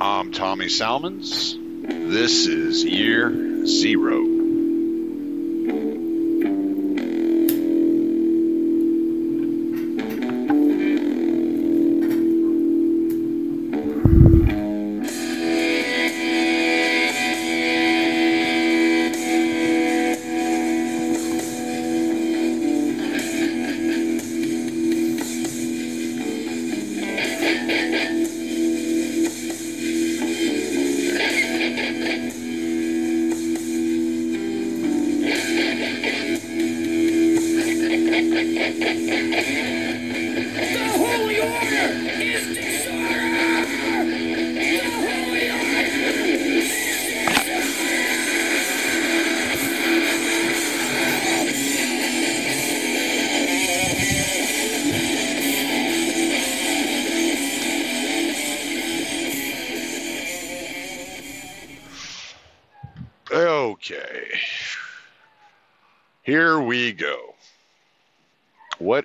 I'm 0.00 0.32
Tommy 0.32 0.68
Salmons. 0.68 1.56
This 1.58 2.46
is 2.46 2.84
year 2.84 3.64
zero. 3.66 4.33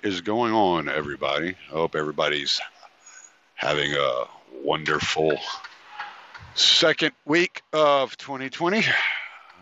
What 0.00 0.10
is 0.14 0.22
going 0.22 0.54
on, 0.54 0.88
everybody? 0.88 1.50
I 1.68 1.72
hope 1.72 1.94
everybody's 1.94 2.58
having 3.54 3.92
a 3.92 4.24
wonderful 4.64 5.36
second 6.54 7.12
week 7.26 7.60
of 7.74 8.16
2020. 8.16 8.82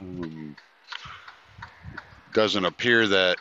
Um, 0.01 0.55
doesn't 2.33 2.65
appear 2.65 3.09
that 3.09 3.39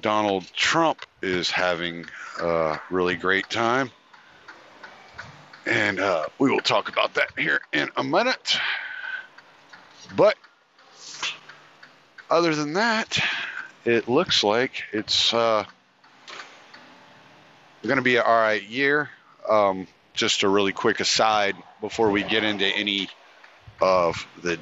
Donald 0.00 0.50
Trump 0.54 1.04
is 1.20 1.50
having 1.50 2.06
a 2.40 2.80
really 2.88 3.16
great 3.16 3.50
time. 3.50 3.90
And 5.66 6.00
uh, 6.00 6.28
we 6.38 6.50
will 6.50 6.60
talk 6.60 6.88
about 6.88 7.12
that 7.14 7.32
here 7.36 7.60
in 7.74 7.90
a 7.98 8.04
minute. 8.04 8.56
But 10.16 10.36
other 12.30 12.54
than 12.54 12.72
that, 12.74 13.22
it 13.84 14.08
looks 14.08 14.42
like 14.42 14.84
it's 14.90 15.34
uh, 15.34 15.66
going 17.88 17.98
to 17.98 18.02
be 18.02 18.16
an 18.16 18.22
all 18.26 18.34
right 18.34 18.62
year. 18.62 19.10
Um, 19.48 19.86
just 20.14 20.42
a 20.42 20.48
really 20.48 20.72
quick 20.72 21.00
aside 21.00 21.56
before 21.80 22.10
we 22.10 22.22
get 22.22 22.44
into 22.44 22.64
any 22.64 23.08
of 23.82 24.26
the 24.42 24.58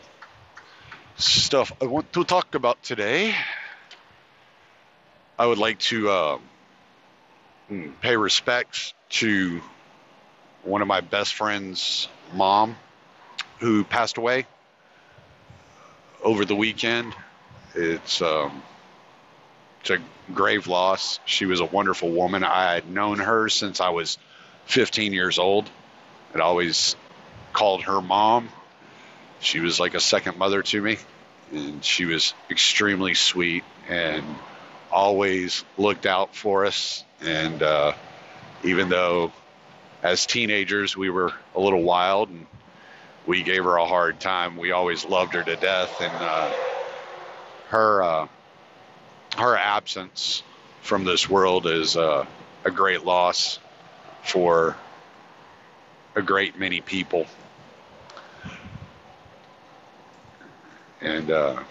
stuff 1.16 1.72
I 1.80 1.86
want 1.86 2.12
to 2.14 2.24
talk 2.24 2.54
about 2.54 2.82
today. 2.82 3.34
I 5.38 5.46
would 5.46 5.58
like 5.58 5.78
to 5.80 6.10
uh, 6.10 6.38
pay 8.00 8.16
respects 8.16 8.94
to 9.10 9.60
one 10.64 10.82
of 10.82 10.88
my 10.88 11.00
best 11.00 11.34
friend's 11.34 12.08
mom 12.34 12.76
who 13.58 13.84
passed 13.84 14.16
away 14.16 14.46
over 16.22 16.44
the 16.44 16.56
weekend. 16.56 17.14
It's 17.74 18.22
um, 18.22 18.62
it's 19.82 19.90
a 19.90 20.32
grave 20.32 20.68
loss. 20.68 21.18
She 21.24 21.44
was 21.44 21.60
a 21.60 21.64
wonderful 21.64 22.10
woman. 22.10 22.44
I 22.44 22.74
had 22.74 22.88
known 22.88 23.18
her 23.18 23.48
since 23.48 23.80
I 23.80 23.90
was 23.90 24.16
15 24.66 25.12
years 25.12 25.40
old. 25.40 25.68
I'd 26.32 26.40
always 26.40 26.94
called 27.52 27.82
her 27.82 28.00
mom. 28.00 28.48
She 29.40 29.58
was 29.58 29.80
like 29.80 29.94
a 29.94 30.00
second 30.00 30.38
mother 30.38 30.62
to 30.62 30.80
me, 30.80 30.98
and 31.52 31.84
she 31.84 32.04
was 32.04 32.32
extremely 32.48 33.14
sweet 33.14 33.64
and 33.88 34.24
always 34.90 35.64
looked 35.76 36.06
out 36.06 36.36
for 36.36 36.64
us. 36.64 37.02
And 37.20 37.60
uh, 37.60 37.92
even 38.62 38.88
though 38.88 39.32
as 40.00 40.26
teenagers 40.26 40.96
we 40.96 41.10
were 41.10 41.32
a 41.56 41.60
little 41.60 41.82
wild 41.82 42.28
and 42.28 42.46
we 43.26 43.42
gave 43.42 43.64
her 43.64 43.76
a 43.76 43.86
hard 43.86 44.20
time, 44.20 44.56
we 44.56 44.70
always 44.70 45.04
loved 45.04 45.34
her 45.34 45.42
to 45.42 45.56
death. 45.56 46.00
And 46.00 46.12
uh, 46.14 46.52
her 47.68 48.02
uh, 48.02 48.28
her 49.36 49.56
absence 49.56 50.42
from 50.82 51.04
this 51.04 51.28
world 51.28 51.66
is 51.66 51.96
uh, 51.96 52.26
a 52.64 52.70
great 52.70 53.04
loss 53.04 53.58
for 54.22 54.76
a 56.14 56.22
great 56.22 56.58
many 56.58 56.80
people. 56.80 57.26
And 61.00 61.30
uh, 61.30 61.62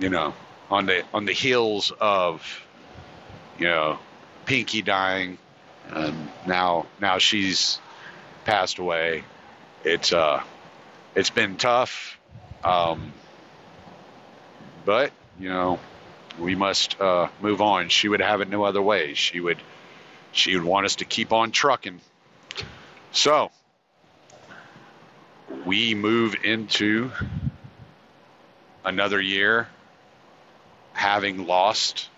you 0.00 0.08
know, 0.08 0.34
on 0.70 0.86
the 0.86 1.04
on 1.12 1.24
the 1.24 1.32
heels 1.32 1.92
of 2.00 2.66
you 3.58 3.66
know 3.66 3.98
Pinky 4.44 4.82
dying, 4.82 5.38
and 5.90 6.28
now 6.46 6.86
now 7.00 7.18
she's 7.18 7.78
passed 8.44 8.78
away. 8.78 9.22
It's 9.84 10.12
uh, 10.12 10.42
it's 11.14 11.30
been 11.30 11.56
tough. 11.56 12.18
Um, 12.64 13.12
but 14.84 15.12
you 15.38 15.48
know, 15.48 15.78
we 16.38 16.54
must 16.54 17.00
uh, 17.00 17.28
move 17.40 17.60
on. 17.60 17.88
She 17.88 18.08
would 18.08 18.20
have 18.20 18.40
it 18.40 18.48
no 18.48 18.64
other 18.64 18.82
way. 18.82 19.14
She 19.14 19.40
would, 19.40 19.58
she 20.32 20.54
would 20.54 20.64
want 20.64 20.86
us 20.86 20.96
to 20.96 21.04
keep 21.04 21.32
on 21.32 21.50
trucking. 21.50 22.00
So 23.12 23.50
we 25.64 25.94
move 25.94 26.36
into 26.44 27.12
another 28.84 29.20
year 29.20 29.68
having 30.92 31.46
lost 31.46 32.08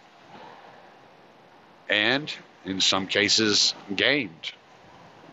and 1.88 2.32
in 2.64 2.80
some 2.80 3.06
cases 3.06 3.74
gained. 3.94 4.52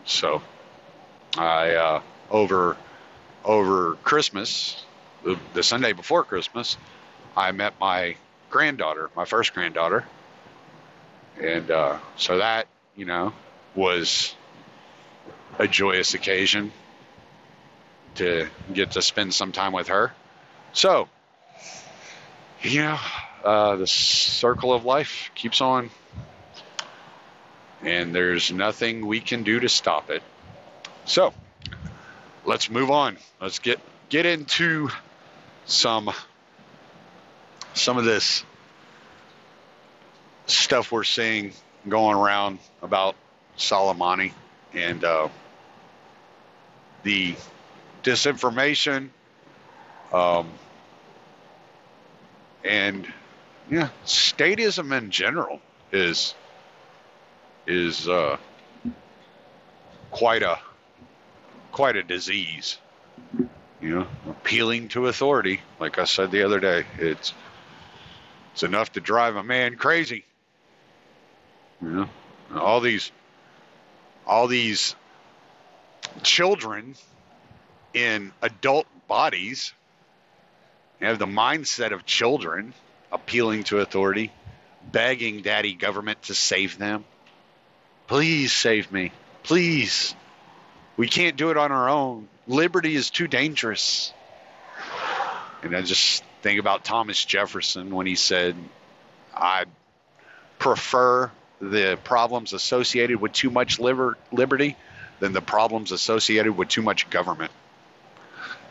So 0.04 0.42
I 1.36 1.74
uh, 1.74 2.02
over 2.30 2.76
over 3.44 3.96
Christmas, 4.04 4.84
the, 5.24 5.38
the 5.54 5.62
Sunday 5.62 5.92
before 5.92 6.24
Christmas, 6.24 6.76
I 7.36 7.52
met 7.52 7.74
my 7.80 8.16
granddaughter, 8.52 9.10
my 9.16 9.24
first 9.24 9.54
granddaughter, 9.54 10.04
and 11.40 11.70
uh, 11.70 11.98
so 12.16 12.38
that 12.38 12.68
you 12.94 13.04
know 13.04 13.32
was 13.74 14.34
a 15.58 15.66
joyous 15.66 16.14
occasion 16.14 16.72
to 18.14 18.46
get 18.72 18.92
to 18.92 19.02
spend 19.02 19.34
some 19.34 19.52
time 19.52 19.72
with 19.72 19.88
her. 19.88 20.12
So, 20.72 21.08
you 22.62 22.82
know, 22.82 22.98
uh, 23.44 23.76
the 23.76 23.86
circle 23.86 24.72
of 24.72 24.84
life 24.84 25.30
keeps 25.34 25.60
on, 25.60 25.90
and 27.82 28.14
there's 28.14 28.52
nothing 28.52 29.06
we 29.06 29.20
can 29.20 29.42
do 29.42 29.60
to 29.60 29.68
stop 29.68 30.10
it. 30.10 30.22
So, 31.04 31.32
let's 32.44 32.70
move 32.70 32.90
on. 32.90 33.16
Let's 33.40 33.58
get 33.58 33.80
get 34.08 34.26
into 34.26 34.90
some 35.64 36.10
some 37.74 37.98
of 37.98 38.04
this 38.04 38.44
stuff 40.46 40.92
we're 40.92 41.04
seeing 41.04 41.52
going 41.88 42.16
around 42.16 42.58
about 42.82 43.14
Soleimani 43.56 44.32
and 44.74 45.04
uh, 45.04 45.28
the 47.02 47.34
disinformation 48.02 49.08
um, 50.12 50.48
and 52.64 53.06
yeah, 53.70 53.88
statism 54.04 54.96
in 54.96 55.10
general 55.10 55.60
is 55.90 56.34
is 57.66 58.08
uh, 58.08 58.36
quite 60.10 60.42
a 60.42 60.58
quite 61.70 61.96
a 61.96 62.02
disease. 62.02 62.78
You 63.80 63.98
know, 63.98 64.06
appealing 64.28 64.88
to 64.90 65.08
authority, 65.08 65.60
like 65.80 65.98
I 65.98 66.04
said 66.04 66.30
the 66.30 66.44
other 66.44 66.60
day, 66.60 66.84
it's 66.98 67.34
it's 68.52 68.62
enough 68.62 68.92
to 68.92 69.00
drive 69.00 69.36
a 69.36 69.42
man 69.42 69.76
crazy. 69.76 70.24
You 71.80 71.88
know, 71.88 72.08
all 72.54 72.80
these, 72.80 73.10
all 74.26 74.46
these 74.46 74.94
children 76.22 76.94
in 77.94 78.32
adult 78.42 78.86
bodies 79.08 79.72
have 81.00 81.18
the 81.18 81.26
mindset 81.26 81.92
of 81.92 82.06
children 82.06 82.74
appealing 83.10 83.64
to 83.64 83.80
authority, 83.80 84.32
begging 84.90 85.42
daddy 85.42 85.74
government 85.74 86.22
to 86.22 86.34
save 86.34 86.78
them. 86.78 87.04
Please 88.06 88.52
save 88.52 88.92
me. 88.92 89.12
Please. 89.42 90.14
We 90.96 91.08
can't 91.08 91.36
do 91.36 91.50
it 91.50 91.56
on 91.56 91.72
our 91.72 91.88
own. 91.88 92.28
Liberty 92.46 92.94
is 92.94 93.10
too 93.10 93.26
dangerous. 93.26 94.12
And 95.62 95.74
I 95.74 95.82
just 95.82 96.22
think 96.42 96.60
about 96.60 96.84
Thomas 96.84 97.24
Jefferson 97.24 97.94
when 97.94 98.06
he 98.06 98.16
said, 98.16 98.56
I 99.34 99.64
prefer 100.58 101.30
the 101.60 101.98
problems 102.02 102.52
associated 102.52 103.20
with 103.20 103.32
too 103.32 103.50
much 103.50 103.78
liber- 103.78 104.18
liberty 104.32 104.76
than 105.20 105.32
the 105.32 105.40
problems 105.40 105.92
associated 105.92 106.56
with 106.56 106.68
too 106.68 106.82
much 106.82 107.08
government. 107.08 107.52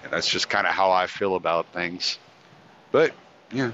And 0.04 0.12
that's 0.12 0.28
just 0.28 0.50
kind 0.50 0.68
of 0.68 0.74
how 0.74 0.92
I 0.92 1.08
feel 1.08 1.36
about 1.36 1.68
things. 1.68 2.20
But, 2.92 3.14
yeah, 3.52 3.72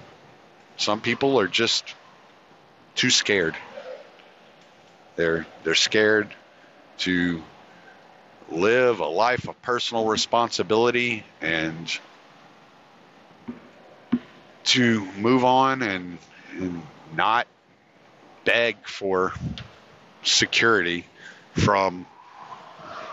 some 0.78 1.02
people 1.02 1.40
are 1.40 1.48
just 1.48 1.96
too 2.94 3.10
scared. 3.10 3.56
They're 5.16 5.48
they're 5.64 5.74
scared 5.74 6.30
to 7.00 7.42
live 8.50 9.00
a 9.00 9.08
life 9.08 9.48
of 9.48 9.60
personal 9.64 10.06
responsibility 10.06 11.24
and 11.42 12.00
to 14.68 15.06
move 15.18 15.44
on 15.44 15.82
and, 15.82 16.18
and 16.60 16.82
not 17.16 17.48
beg 18.44 18.76
for 18.86 19.34
security 20.24 21.06
from 21.54 22.06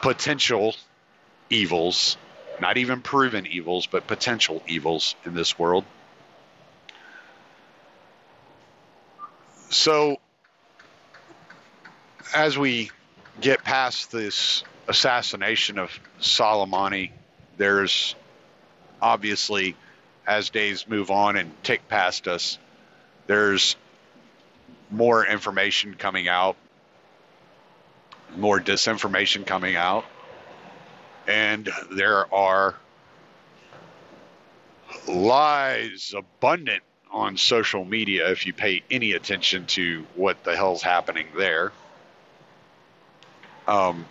potential 0.02 0.74
evils, 1.50 2.16
not 2.60 2.76
even 2.76 3.00
proven 3.00 3.46
evils, 3.46 3.86
but 3.86 4.06
potential 4.06 4.62
evils 4.66 5.14
in 5.24 5.34
this 5.34 5.58
world. 5.58 5.84
So, 9.70 10.18
as 12.34 12.58
we 12.58 12.90
get 13.40 13.64
past 13.64 14.12
this 14.12 14.62
assassination 14.88 15.78
of 15.78 15.90
Soleimani, 16.20 17.10
there's 17.56 18.14
obviously, 19.00 19.76
as 20.26 20.50
days 20.50 20.88
move 20.88 21.10
on 21.10 21.36
and 21.36 21.50
tick 21.62 21.88
past 21.88 22.28
us, 22.28 22.58
there's 23.26 23.76
more 24.90 25.26
information 25.26 25.94
coming 25.94 26.28
out, 26.28 26.56
more 28.36 28.60
disinformation 28.60 29.46
coming 29.46 29.76
out, 29.76 30.04
and 31.26 31.68
there 31.90 32.32
are 32.32 32.74
lies 35.08 36.14
abundant 36.16 36.82
on 37.10 37.36
social 37.36 37.84
media 37.84 38.30
if 38.30 38.46
you 38.46 38.52
pay 38.52 38.82
any 38.90 39.12
attention 39.12 39.66
to 39.66 40.04
what 40.14 40.42
the 40.44 40.56
hell's 40.56 40.82
happening 40.82 41.26
there. 41.36 41.72
Um, 43.66 44.04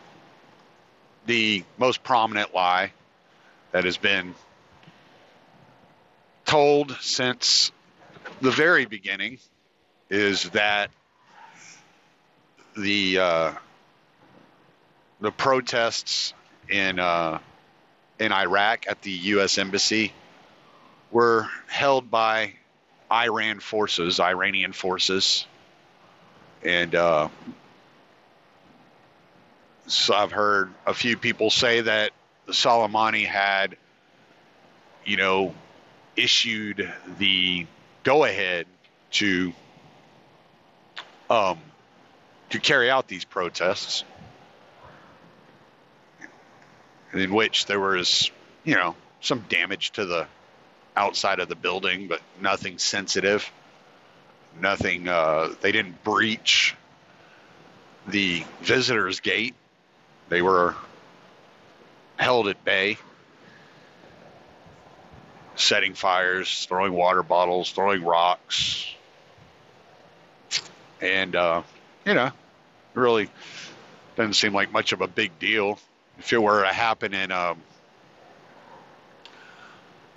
the 1.25 1.63
most 1.77 2.03
prominent 2.03 2.53
lie 2.53 2.91
that 3.71 3.83
has 3.85 3.97
been 3.97 4.33
told 6.53 6.95
since 7.01 7.71
the 8.39 8.51
very 8.51 8.85
beginning 8.85 9.39
is 10.11 10.47
that 10.51 10.91
the 12.77 13.17
uh, 13.17 13.51
the 15.19 15.31
protests 15.31 16.35
in 16.69 16.99
uh, 16.99 17.39
in 18.19 18.31
Iraq 18.31 18.85
at 18.87 19.01
the 19.01 19.09
U.S. 19.33 19.57
embassy 19.57 20.13
were 21.09 21.49
held 21.65 22.11
by 22.11 22.53
Iran 23.11 23.59
forces, 23.59 24.19
Iranian 24.19 24.73
forces, 24.73 25.47
and 26.61 26.93
uh, 26.93 27.29
so 29.87 30.13
I've 30.13 30.31
heard 30.31 30.71
a 30.85 30.93
few 30.93 31.17
people 31.17 31.49
say 31.49 31.81
that 31.81 32.11
Soleimani 32.49 33.25
had, 33.25 33.75
you 35.03 35.17
know, 35.17 35.55
issued 36.15 36.91
the 37.17 37.65
go-ahead 38.03 38.65
to 39.11 39.53
um, 41.29 41.57
to 42.49 42.59
carry 42.59 42.89
out 42.89 43.07
these 43.07 43.25
protests, 43.25 44.03
in 47.13 47.33
which 47.33 47.65
there 47.65 47.79
was, 47.79 48.29
you 48.63 48.75
know, 48.75 48.95
some 49.21 49.39
damage 49.49 49.91
to 49.91 50.05
the 50.05 50.27
outside 50.95 51.39
of 51.39 51.49
the 51.49 51.55
building, 51.55 52.07
but 52.07 52.21
nothing 52.39 52.77
sensitive. 52.77 53.51
Nothing. 54.59 55.07
Uh, 55.07 55.55
they 55.61 55.71
didn't 55.71 56.03
breach 56.03 56.75
the 58.05 58.43
visitors' 58.61 59.19
gate 59.19 59.55
they 60.29 60.41
were 60.41 60.75
held 62.17 62.47
at 62.47 62.63
bay, 62.63 62.97
setting 65.55 65.93
fires, 65.93 66.65
throwing 66.65 66.93
water 66.93 67.23
bottles, 67.23 67.71
throwing 67.71 68.03
rocks. 68.03 68.87
And, 71.01 71.35
uh, 71.35 71.63
you 72.05 72.13
know, 72.13 72.31
really 72.93 73.29
doesn't 74.15 74.33
seem 74.33 74.53
like 74.53 74.71
much 74.71 74.91
of 74.93 75.01
a 75.01 75.07
big 75.07 75.37
deal. 75.39 75.79
If 76.19 76.31
it 76.31 76.41
were 76.41 76.63
to 76.63 76.73
happen 76.73 77.13
in, 77.13 77.31
um, 77.31 77.59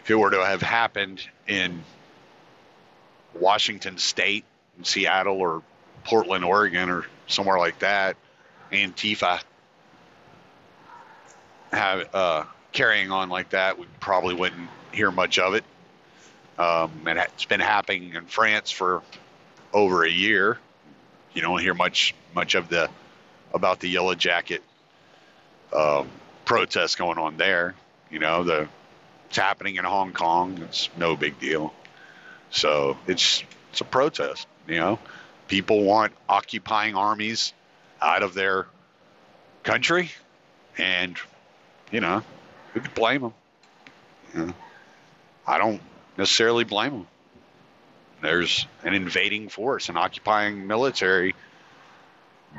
if 0.01 0.11
it 0.11 0.15
were 0.15 0.31
to 0.31 0.45
have 0.45 0.63
happened 0.63 1.27
in 1.49 1.83
Washington 3.35 3.99
State, 3.99 4.45
in 4.79 4.85
Seattle, 4.85 5.41
or 5.41 5.63
Portland, 6.05 6.45
Oregon, 6.45 6.91
or 6.91 7.07
somewhere 7.27 7.59
like 7.59 7.81
that, 7.81 8.17
Antifa 8.71 9.41
have 11.73 12.15
uh, 12.15 12.45
carrying 12.73 13.11
on 13.11 13.29
like 13.29 13.51
that, 13.51 13.79
we 13.79 13.87
probably 14.01 14.35
wouldn't 14.35 14.69
hear 14.97 15.11
much 15.11 15.39
of 15.39 15.55
it. 15.55 15.65
Um, 16.59 16.91
and 17.07 17.19
it's 17.19 17.45
been 17.45 17.61
happening 17.61 18.15
in 18.15 18.25
France 18.25 18.71
for 18.71 19.03
over 19.73 20.05
a 20.05 20.11
year. 20.11 20.59
You 21.35 21.43
don't 21.43 21.61
hear 21.61 21.75
much 21.75 22.15
much 22.35 22.55
of 22.55 22.69
the 22.69 22.89
about 23.53 23.81
the 23.81 23.89
yellow 23.89 24.15
jacket 24.15 24.63
um, 25.73 26.09
protests 26.45 26.95
going 26.95 27.19
on 27.19 27.37
there. 27.37 27.75
You 28.11 28.19
know, 28.19 28.43
the 28.43 28.69
it's 29.29 29.37
happening 29.37 29.77
in 29.77 29.85
Hong 29.85 30.13
Kong. 30.13 30.59
It's 30.63 30.89
no 30.97 31.17
big 31.17 31.39
deal. 31.39 31.75
So 32.51 32.97
it's 33.07 33.43
it's 33.71 33.81
a 33.83 33.85
protest. 33.85 34.47
You 34.67 34.77
know, 34.77 34.99
people 35.49 35.85
want 35.85 36.13
occupying 36.29 36.95
armies 36.95 37.53
out 38.01 38.23
of 38.23 38.33
their 38.35 38.67
country, 39.63 40.11
and 40.79 41.17
you 41.91 42.01
know, 42.01 42.23
who 42.73 42.81
could 42.81 42.95
blame 42.95 43.21
them? 43.23 43.35
You 44.35 44.47
know, 44.47 44.55
I 45.47 45.59
don't 45.59 45.81
necessarily 46.17 46.65
blame 46.65 46.93
them. 46.93 47.07
There's 48.23 48.67
an 48.83 48.95
invading 48.95 49.49
force, 49.49 49.89
an 49.89 49.97
occupying 49.97 50.67
military 50.67 51.35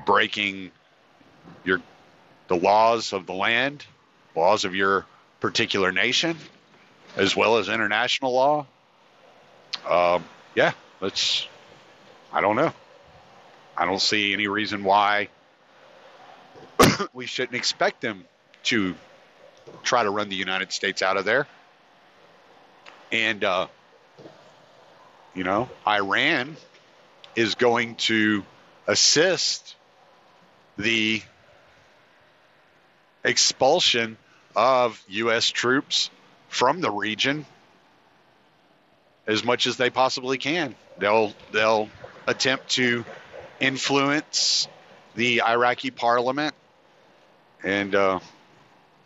breaking 0.06 0.72
your 1.64 1.82
the 2.48 2.56
laws 2.56 3.14
of 3.14 3.26
the 3.26 3.34
land, 3.34 3.86
laws 4.36 4.64
of 4.64 4.76
your 4.76 5.06
particular 5.40 5.92
nation, 5.92 6.38
as 7.16 7.36
well 7.36 7.58
as 7.58 7.68
international 7.68 8.34
law. 8.34 8.66
Um, 9.88 10.24
yeah, 10.56 10.74
let's. 11.02 11.48
I 12.32 12.42
don't 12.42 12.56
know. 12.56 12.74
I 13.76 13.86
don't 13.86 14.02
see 14.02 14.34
any 14.34 14.48
reason 14.48 14.84
why 14.84 15.30
we 17.14 17.26
shouldn't 17.26 17.56
expect 17.56 18.02
them 18.02 18.26
to 18.64 18.96
try 19.84 20.04
to 20.04 20.10
run 20.10 20.30
the 20.30 20.36
United 20.36 20.72
States 20.72 21.02
out 21.02 21.18
of 21.18 21.26
there. 21.26 21.48
And, 23.12 23.44
uh, 23.44 23.68
you 25.34 25.44
know, 25.44 25.70
Iran 25.88 26.58
is 27.36 27.56
going 27.56 27.96
to 27.96 28.44
assist 28.88 29.76
the 30.78 31.22
expulsion 33.24 34.18
of 34.56 35.02
U.S. 35.10 35.50
troops 35.50 36.10
from 36.50 36.82
the 36.82 36.90
region 36.90 37.46
as 39.28 39.44
much 39.44 39.68
as 39.68 39.78
they 39.78 39.90
possibly 39.90 40.38
can. 40.38 40.76
They'll 40.98 41.34
they'll 41.52 41.90
attempt 42.26 42.70
to 42.70 43.06
influence 43.60 44.68
the 45.16 45.42
Iraqi 45.42 45.92
parliament 45.92 46.56
and 47.64 47.94
uh, 47.94 48.20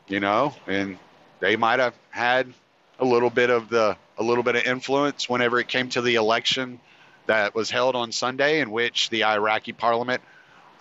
you 0.08 0.20
know, 0.20 0.54
and 0.68 0.98
they 1.40 1.56
might 1.56 1.80
have 1.80 1.96
had 2.10 2.54
a 3.02 3.06
little 3.06 3.30
bit 3.30 3.50
of 3.50 3.68
the 3.68 3.98
a 4.18 4.24
little 4.24 4.44
bit 4.44 4.56
of 4.56 4.64
influence 4.64 5.28
whenever 5.28 5.60
it 5.60 5.68
came 5.68 5.90
to 5.90 6.02
the 6.02 6.16
election 6.16 6.80
that 7.26 7.54
was 7.54 7.70
held 7.70 7.96
on 7.96 8.12
Sunday, 8.12 8.62
in 8.62 8.72
which 8.72 9.10
the 9.10 9.26
Iraqi 9.26 9.74
parliament 9.74 10.22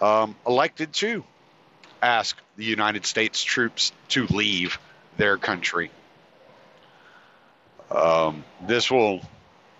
um, 0.00 0.36
elected 0.46 0.92
to 0.92 1.24
ask 2.02 2.36
the 2.56 2.64
United 2.64 3.04
States 3.06 3.42
troops 3.42 3.92
to 4.08 4.26
leave 4.26 4.78
their 5.16 5.36
country. 5.36 5.90
Um, 7.90 8.44
this 8.66 8.90
will 8.90 9.20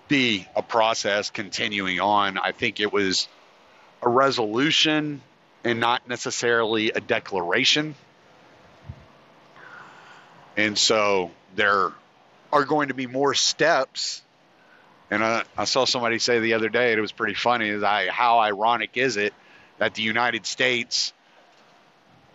be 0.09 0.49
a 0.57 0.63
process 0.63 1.31
continuing 1.31 2.01
on. 2.01 2.39
I 2.39 2.51
think 2.53 2.81
it 2.81 2.93
was 2.93 3.29
a 4.03 4.09
resolution 4.09 5.21
and 5.63 5.79
not 5.79 6.09
necessarily 6.09 6.91
a 6.91 7.01
declaration 7.01 7.95
And 10.57 10.77
so 10.77 11.31
there 11.55 11.93
are 12.53 12.65
going 12.65 12.89
to 12.89 12.95
be 12.95 13.07
more 13.07 13.35
steps. 13.35 14.23
And 15.11 15.25
I, 15.25 15.45
I 15.57 15.65
saw 15.65 15.85
somebody 15.85 16.19
say 16.19 16.39
the 16.41 16.55
other 16.55 16.69
day, 16.69 16.93
it 16.93 17.01
was 17.01 17.13
pretty 17.13 17.35
funny, 17.35 17.69
is 17.69 17.83
I, 17.83 18.09
how 18.09 18.39
ironic 18.39 18.97
is 18.97 19.17
it 19.17 19.35
that 19.79 19.95
the 19.95 20.03
United 20.03 20.47
States 20.47 21.13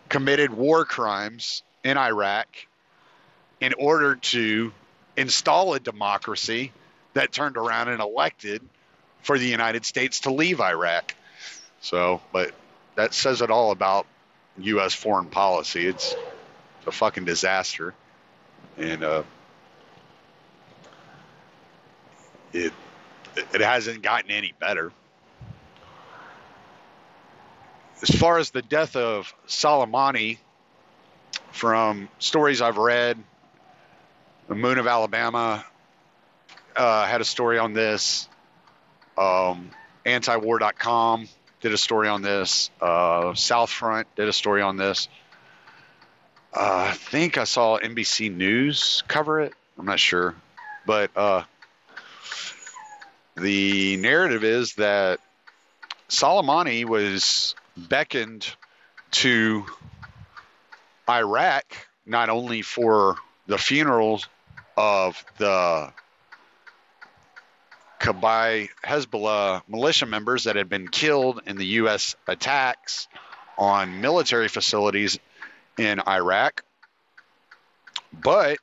committed 0.10 0.52
war 0.52 0.86
crimes 0.86 1.64
in 1.84 1.98
Iraq 1.98 2.48
in 3.60 3.74
order 3.78 4.16
to 4.16 4.74
install 5.18 5.74
a 5.74 5.80
democracy 5.80 6.72
that 7.14 7.32
turned 7.32 7.58
around 7.58 7.90
and 7.90 8.02
elected 8.02 8.62
for 9.22 9.40
the 9.40 9.48
United 9.48 9.86
States 9.86 10.22
to 10.22 10.32
leave 10.32 10.60
Iraq. 10.60 11.16
So, 11.82 12.22
but 12.32 12.54
that 12.96 13.14
says 13.14 13.42
it 13.42 13.50
all 13.50 13.72
about 13.72 14.06
U.S. 14.58 14.94
foreign 14.94 15.28
policy. 15.28 15.88
It's 15.88 16.16
a 16.86 16.92
fucking 16.92 17.26
disaster, 17.26 17.94
and 18.78 19.04
uh, 19.04 19.24
it 22.56 22.74
it 23.54 23.62
hasn't 23.62 24.02
gotten 24.02 24.32
any 24.32 24.54
better. 24.60 24.92
As 28.02 28.10
far 28.10 28.38
as 28.38 28.52
the 28.52 28.62
death 28.62 28.96
of 28.96 29.34
Soleimani, 29.48 30.38
from 31.52 32.10
stories 32.20 32.62
I've 32.62 32.78
read, 32.78 33.18
the 34.48 34.56
Moon 34.56 34.78
of 34.78 34.88
Alabama 34.88 35.66
uh, 36.76 37.06
had 37.06 37.22
a 37.22 37.26
story 37.26 37.58
on 37.58 37.74
this. 37.74 38.28
Um, 39.18 39.72
antiwar.com 40.06 41.28
did 41.62 41.74
a 41.74 41.78
story 41.78 42.10
on 42.10 42.22
this. 42.22 42.70
Uh, 42.82 43.32
Southfront 43.32 44.06
did 44.16 44.28
a 44.28 44.34
story 44.34 44.62
on 44.62 44.78
this. 44.78 45.08
Uh, 46.54 46.90
I 46.90 46.92
think 46.92 47.38
I 47.38 47.46
saw 47.46 47.80
NBC 47.80 48.36
News 48.36 49.04
cover 49.08 49.42
it. 49.42 49.54
I'm 49.78 49.86
not 49.86 50.00
sure, 50.00 50.36
but 50.86 51.12
uh, 51.16 51.44
the 53.36 53.98
narrative 53.98 54.44
is 54.44 54.74
that 54.76 55.20
Soleimani 56.10 56.86
was 56.86 57.56
beckoned 57.78 58.48
to 59.12 59.66
Iraq 61.10 61.66
not 62.06 62.30
only 62.30 62.62
for 62.62 63.16
the 63.48 63.58
funerals 63.58 64.28
of 64.78 65.24
the 65.38 65.92
Kataib 68.00 68.70
Hezbollah 68.84 69.64
militia 69.68 70.06
members 70.06 70.44
that 70.44 70.56
had 70.56 70.70
been 70.70 70.88
killed 70.88 71.42
in 71.46 71.58
the 71.58 71.66
U.S. 71.66 72.16
attacks 72.28 73.08
on 73.58 74.02
military 74.02 74.48
facilities 74.48 75.18
in 75.78 76.02
Iraq, 76.08 76.64
but 78.14 78.58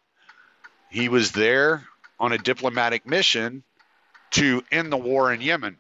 he 0.90 1.08
was 1.08 1.32
there 1.32 1.84
on 2.20 2.32
a 2.32 2.38
diplomatic 2.38 3.06
mission 3.06 3.64
to 4.32 4.62
end 4.70 4.92
the 4.92 4.96
war 4.96 5.32
in 5.32 5.40
Yemen 5.40 5.76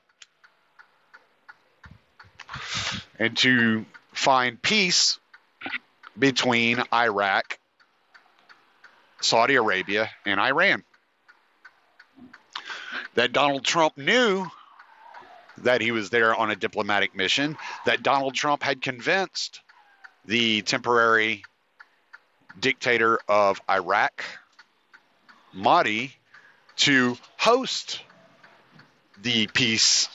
and 3.18 3.36
to 3.38 3.84
find 4.12 4.60
peace 4.60 5.18
between 6.18 6.82
Iraq, 6.92 7.58
Saudi 9.20 9.54
Arabia, 9.54 10.10
and 10.26 10.38
Iran. 10.40 10.84
That 13.14 13.32
Donald 13.32 13.64
Trump 13.64 13.96
knew 13.96 14.46
that 15.58 15.80
he 15.80 15.92
was 15.92 16.10
there 16.10 16.34
on 16.34 16.50
a 16.50 16.56
diplomatic 16.56 17.14
mission, 17.14 17.56
that 17.86 18.02
Donald 18.02 18.34
Trump 18.34 18.62
had 18.62 18.80
convinced 18.80 19.60
the 20.24 20.62
temporary 20.62 21.44
dictator 22.58 23.18
of 23.28 23.60
Iraq, 23.68 24.24
Mahdi, 25.52 26.14
to 26.76 27.16
host 27.36 28.00
the 29.22 29.46
peace 29.46 30.08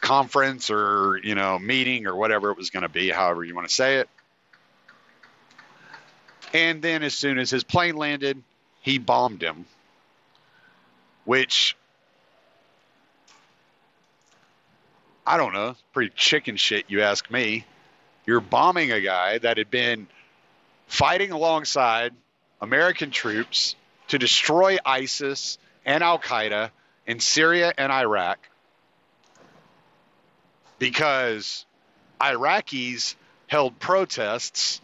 conference 0.00 0.70
or, 0.70 1.18
you 1.22 1.34
know, 1.34 1.58
meeting 1.58 2.06
or 2.06 2.14
whatever 2.14 2.50
it 2.50 2.56
was 2.56 2.70
going 2.70 2.82
to 2.82 2.88
be, 2.88 3.08
however 3.08 3.44
you 3.44 3.54
want 3.54 3.68
to 3.68 3.74
say 3.74 3.96
it. 3.96 4.08
And 6.52 6.80
then 6.80 7.02
as 7.02 7.14
soon 7.14 7.38
as 7.38 7.50
his 7.50 7.64
plane 7.64 7.96
landed, 7.96 8.42
he 8.82 8.98
bombed 8.98 9.42
him 9.42 9.66
which 11.26 11.76
I 15.26 15.36
don't 15.36 15.52
know, 15.52 15.74
pretty 15.92 16.12
chicken 16.14 16.56
shit, 16.56 16.86
you 16.88 17.02
ask 17.02 17.30
me. 17.30 17.66
You're 18.26 18.40
bombing 18.40 18.92
a 18.92 19.00
guy 19.00 19.38
that 19.38 19.58
had 19.58 19.70
been 19.70 20.06
fighting 20.86 21.32
alongside 21.32 22.14
American 22.60 23.10
troops 23.10 23.74
to 24.08 24.18
destroy 24.18 24.78
ISIS 24.86 25.58
and 25.84 26.02
Al 26.02 26.20
Qaeda 26.20 26.70
in 27.06 27.20
Syria 27.20 27.72
and 27.76 27.92
Iraq 27.92 28.38
because 30.78 31.64
Iraqis 32.20 33.14
held 33.46 33.78
protests 33.78 34.80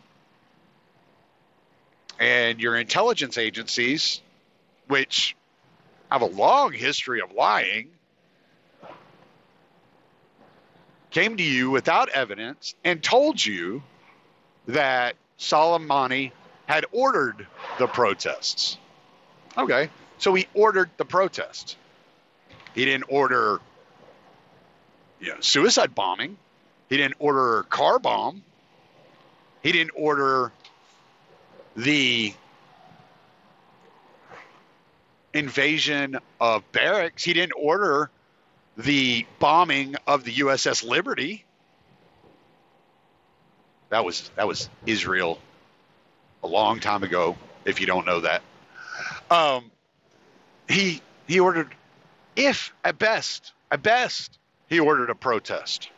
and 2.18 2.60
your 2.60 2.76
intelligence 2.76 3.36
agencies, 3.36 4.20
which 4.86 5.36
have 6.10 6.22
a 6.22 6.26
long 6.26 6.72
history 6.72 7.20
of 7.20 7.32
lying, 7.32 7.88
came 11.10 11.36
to 11.36 11.42
you 11.42 11.70
without 11.70 12.08
evidence 12.10 12.74
and 12.84 13.02
told 13.02 13.44
you 13.44 13.82
that 14.68 15.16
Soleimani 15.38 16.32
had 16.66 16.86
ordered 16.92 17.46
the 17.78 17.86
protests. 17.86 18.78
Okay, 19.58 19.90
so 20.18 20.32
he 20.34 20.46
ordered 20.54 20.90
the 20.96 21.04
protest. 21.04 21.76
He 22.74 22.84
didn't 22.84 23.06
order 23.08 23.60
you 25.20 25.28
know, 25.28 25.40
suicide 25.40 25.94
bombing. 25.94 26.36
He 26.88 26.96
didn't 26.96 27.16
order 27.18 27.64
car 27.68 27.98
bomb. 27.98 28.42
He 29.62 29.72
didn't 29.72 29.92
order 29.94 30.52
the 31.76 32.34
invasion 35.32 36.18
of 36.40 36.70
barracks. 36.72 37.22
He 37.24 37.32
didn't 37.32 37.54
order 37.56 38.10
the 38.76 39.26
bombing 39.38 39.96
of 40.06 40.24
the 40.24 40.32
USS 40.36 40.84
Liberty. 40.84 41.44
That 43.90 44.04
was 44.04 44.30
that 44.36 44.48
was 44.48 44.68
Israel 44.86 45.38
a 46.42 46.46
long 46.46 46.80
time 46.80 47.02
ago. 47.02 47.36
If 47.64 47.80
you 47.80 47.86
don't 47.86 48.06
know 48.06 48.20
that, 48.20 48.42
um, 49.30 49.70
he 50.68 51.00
he 51.28 51.40
ordered, 51.40 51.74
if 52.36 52.74
at 52.84 52.98
best, 52.98 53.52
at 53.70 53.82
best, 53.82 54.38
he 54.68 54.80
ordered 54.80 55.10
a 55.10 55.14
protest. 55.14 55.90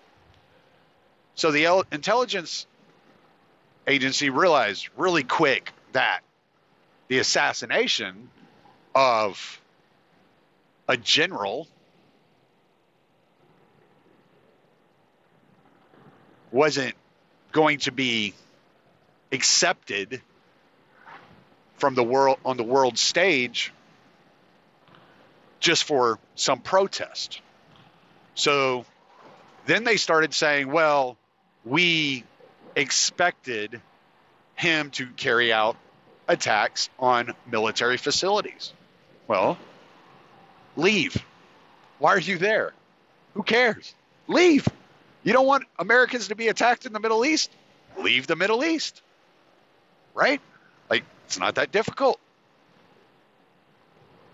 So 1.34 1.50
the 1.50 1.84
intelligence 1.92 2.66
agency 3.86 4.30
realized 4.30 4.88
really 4.96 5.24
quick 5.24 5.72
that 5.92 6.20
the 7.08 7.18
assassination 7.18 8.30
of 8.94 9.60
a 10.88 10.96
general 10.96 11.68
wasn't 16.50 16.94
going 17.52 17.78
to 17.78 17.92
be 17.92 18.32
accepted 19.32 20.22
from 21.76 21.94
the 21.94 22.04
world 22.04 22.38
on 22.44 22.56
the 22.56 22.62
world 22.62 22.96
stage 22.96 23.72
just 25.64 25.84
for 25.84 26.18
some 26.34 26.60
protest. 26.60 27.40
So 28.34 28.84
then 29.64 29.84
they 29.84 29.96
started 29.96 30.34
saying, 30.34 30.70
well, 30.70 31.16
we 31.64 32.24
expected 32.76 33.80
him 34.56 34.90
to 34.90 35.06
carry 35.06 35.54
out 35.54 35.76
attacks 36.28 36.90
on 36.98 37.32
military 37.50 37.96
facilities. 37.96 38.74
Well, 39.26 39.56
leave. 40.76 41.16
Why 41.98 42.10
are 42.10 42.20
you 42.20 42.36
there? 42.36 42.74
Who 43.32 43.42
cares? 43.42 43.94
Leave. 44.28 44.68
You 45.22 45.32
don't 45.32 45.46
want 45.46 45.64
Americans 45.78 46.28
to 46.28 46.34
be 46.34 46.48
attacked 46.48 46.84
in 46.84 46.92
the 46.92 47.00
Middle 47.00 47.24
East? 47.24 47.50
Leave 47.98 48.26
the 48.26 48.36
Middle 48.36 48.62
East. 48.62 49.00
Right? 50.12 50.42
Like, 50.90 51.04
it's 51.24 51.38
not 51.38 51.54
that 51.54 51.72
difficult. 51.72 52.20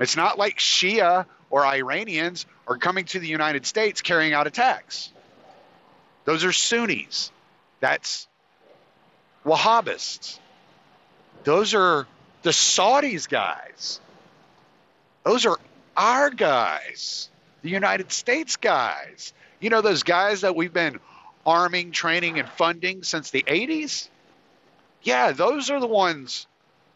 It's 0.00 0.16
not 0.16 0.38
like 0.38 0.58
Shia 0.58 1.26
or 1.50 1.64
Iranians 1.64 2.46
are 2.66 2.78
coming 2.78 3.04
to 3.06 3.18
the 3.18 3.28
United 3.28 3.66
States 3.66 4.00
carrying 4.00 4.32
out 4.32 4.46
attacks. 4.46 5.12
Those 6.24 6.44
are 6.44 6.52
Sunnis. 6.52 7.30
That's 7.80 8.26
Wahhabists. 9.44 10.38
Those 11.44 11.74
are 11.74 12.06
the 12.42 12.50
Saudis 12.50 13.28
guys. 13.28 14.00
Those 15.24 15.46
are 15.46 15.58
our 15.96 16.30
guys, 16.30 17.28
the 17.62 17.70
United 17.70 18.12
States 18.12 18.56
guys. 18.56 19.32
You 19.60 19.70
know, 19.70 19.82
those 19.82 20.02
guys 20.02 20.42
that 20.42 20.56
we've 20.56 20.72
been 20.72 20.98
arming, 21.44 21.92
training, 21.92 22.38
and 22.38 22.48
funding 22.48 23.02
since 23.02 23.30
the 23.30 23.42
80s? 23.42 24.08
Yeah, 25.02 25.32
those 25.32 25.70
are 25.70 25.80
the 25.80 25.86
ones 25.86 26.46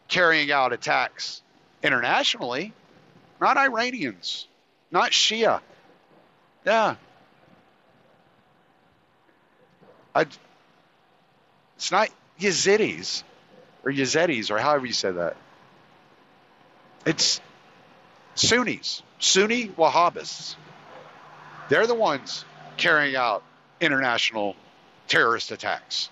carrying 0.07 0.51
out 0.51 0.73
attacks 0.73 1.41
internationally, 1.83 2.73
not 3.39 3.57
Iranians, 3.57 4.47
not 4.91 5.11
Shia. 5.11 5.61
Yeah. 6.65 6.95
I, 10.13 10.25
it's 11.75 11.91
not 11.91 12.09
Yazidis 12.39 13.23
or 13.83 13.91
Yazidis 13.91 14.49
or 14.49 14.57
however 14.57 14.85
you 14.85 14.93
say 14.93 15.11
that. 15.11 15.35
It's 17.05 17.39
Sunnis, 18.35 19.03
Sunni 19.19 19.67
Wahhabists. 19.67 20.55
They're 21.69 21.87
the 21.87 21.95
ones 21.95 22.45
carrying 22.77 23.15
out 23.15 23.43
international 23.79 24.55
terrorist 25.07 25.51
attacks. 25.51 26.09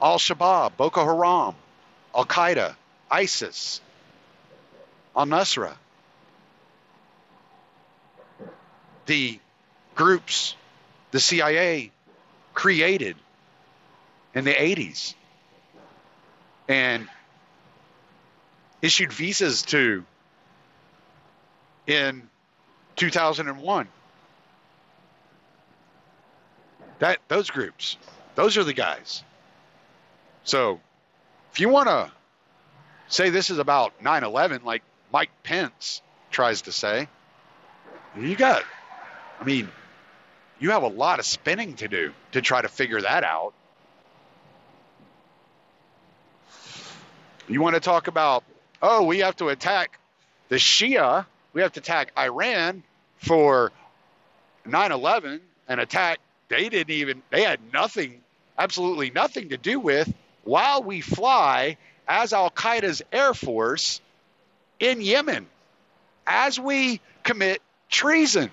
Al 0.00 0.18
Shabaab, 0.18 0.76
Boko 0.76 1.04
Haram, 1.04 1.54
Al 2.14 2.26
Qaeda, 2.26 2.74
ISIS, 3.10 3.80
Al 5.14 5.26
Nusra. 5.26 5.74
The 9.06 9.40
groups 9.94 10.54
the 11.10 11.20
CIA 11.20 11.90
created 12.54 13.16
in 14.34 14.44
the 14.44 14.52
80s 14.52 15.14
and 16.68 17.08
issued 18.82 19.12
visas 19.12 19.62
to 19.62 20.04
in 21.86 22.28
2001. 22.96 23.88
That 26.98 27.18
those 27.28 27.50
groups, 27.50 27.96
those 28.34 28.56
are 28.56 28.64
the 28.64 28.72
guys. 28.72 29.22
So, 30.44 30.80
if 31.52 31.60
you 31.60 31.68
want 31.68 31.88
to 31.88 32.10
say 33.08 33.30
this 33.30 33.50
is 33.50 33.58
about 33.58 34.02
9/11 34.02 34.64
like 34.64 34.82
Mike 35.12 35.30
Pence 35.42 36.02
tries 36.30 36.62
to 36.62 36.72
say, 36.72 37.08
you 38.18 38.34
got 38.34 38.64
I 39.40 39.44
mean, 39.44 39.68
you 40.58 40.70
have 40.70 40.82
a 40.82 40.88
lot 40.88 41.18
of 41.18 41.26
spinning 41.26 41.74
to 41.76 41.88
do 41.88 42.12
to 42.32 42.40
try 42.40 42.62
to 42.62 42.68
figure 42.68 43.00
that 43.00 43.24
out. 43.24 43.52
You 47.48 47.60
want 47.60 47.74
to 47.74 47.80
talk 47.80 48.08
about, 48.08 48.42
oh, 48.82 49.04
we 49.04 49.20
have 49.20 49.36
to 49.36 49.48
attack 49.48 49.98
the 50.48 50.56
Shia, 50.56 51.26
we 51.52 51.62
have 51.62 51.72
to 51.72 51.80
attack 51.80 52.12
Iran 52.18 52.82
for 53.18 53.72
9 54.64 54.92
11, 54.92 55.40
an 55.68 55.78
attack 55.78 56.18
they 56.48 56.68
didn't 56.68 56.90
even, 56.90 57.22
they 57.30 57.42
had 57.42 57.60
nothing, 57.72 58.20
absolutely 58.58 59.10
nothing 59.10 59.50
to 59.50 59.56
do 59.56 59.78
with 59.78 60.12
while 60.44 60.82
we 60.82 61.00
fly 61.00 61.76
as 62.08 62.32
Al 62.32 62.50
Qaeda's 62.50 63.02
Air 63.12 63.34
Force 63.34 64.00
in 64.78 65.00
Yemen, 65.00 65.46
as 66.26 66.58
we 66.58 67.00
commit 67.22 67.62
treason. 67.88 68.50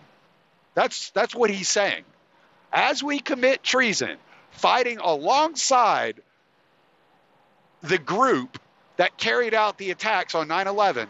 That's, 0.73 1.11
that's 1.11 1.35
what 1.35 1.49
he's 1.49 1.69
saying. 1.69 2.03
As 2.71 3.03
we 3.03 3.19
commit 3.19 3.63
treason, 3.63 4.17
fighting 4.51 4.97
alongside 4.99 6.21
the 7.81 7.97
group 7.97 8.59
that 8.97 9.17
carried 9.17 9.53
out 9.53 9.77
the 9.77 9.91
attacks 9.91 10.35
on 10.35 10.47
9 10.47 10.67
11, 10.67 11.07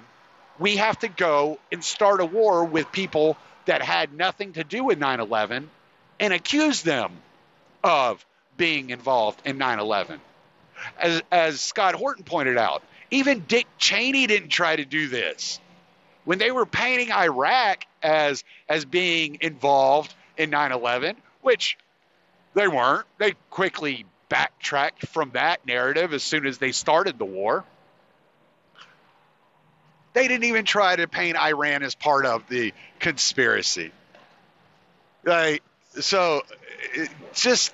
we 0.59 0.77
have 0.77 0.99
to 0.99 1.07
go 1.07 1.59
and 1.71 1.83
start 1.83 2.19
a 2.21 2.25
war 2.25 2.65
with 2.65 2.91
people 2.91 3.37
that 3.65 3.81
had 3.81 4.13
nothing 4.13 4.53
to 4.53 4.63
do 4.63 4.83
with 4.83 4.99
9 4.99 5.19
11 5.19 5.69
and 6.19 6.33
accuse 6.33 6.81
them 6.81 7.11
of 7.83 8.25
being 8.57 8.89
involved 8.89 9.41
in 9.45 9.57
9 9.57 9.79
11. 9.79 10.19
As, 10.99 11.21
as 11.31 11.61
Scott 11.61 11.95
Horton 11.95 12.23
pointed 12.23 12.57
out, 12.57 12.83
even 13.11 13.41
Dick 13.47 13.67
Cheney 13.77 14.27
didn't 14.27 14.49
try 14.49 14.75
to 14.75 14.85
do 14.85 15.07
this. 15.07 15.59
When 16.25 16.37
they 16.37 16.51
were 16.51 16.65
painting 16.65 17.11
Iraq 17.11 17.85
as, 18.01 18.43
as 18.69 18.85
being 18.85 19.39
involved 19.41 20.13
in 20.37 20.49
9 20.49 20.71
11, 20.71 21.15
which 21.41 21.77
they 22.53 22.67
weren't, 22.67 23.05
they 23.17 23.33
quickly 23.49 24.05
backtracked 24.29 25.07
from 25.07 25.31
that 25.31 25.65
narrative 25.65 26.13
as 26.13 26.23
soon 26.23 26.45
as 26.45 26.57
they 26.57 26.71
started 26.71 27.19
the 27.19 27.25
war. 27.25 27.63
They 30.13 30.27
didn't 30.27 30.45
even 30.45 30.65
try 30.65 30.95
to 30.95 31.07
paint 31.07 31.37
Iran 31.37 31.83
as 31.83 31.95
part 31.95 32.25
of 32.25 32.47
the 32.47 32.73
conspiracy. 32.99 33.91
Like, 35.23 35.63
so 35.99 36.43
just 37.33 37.73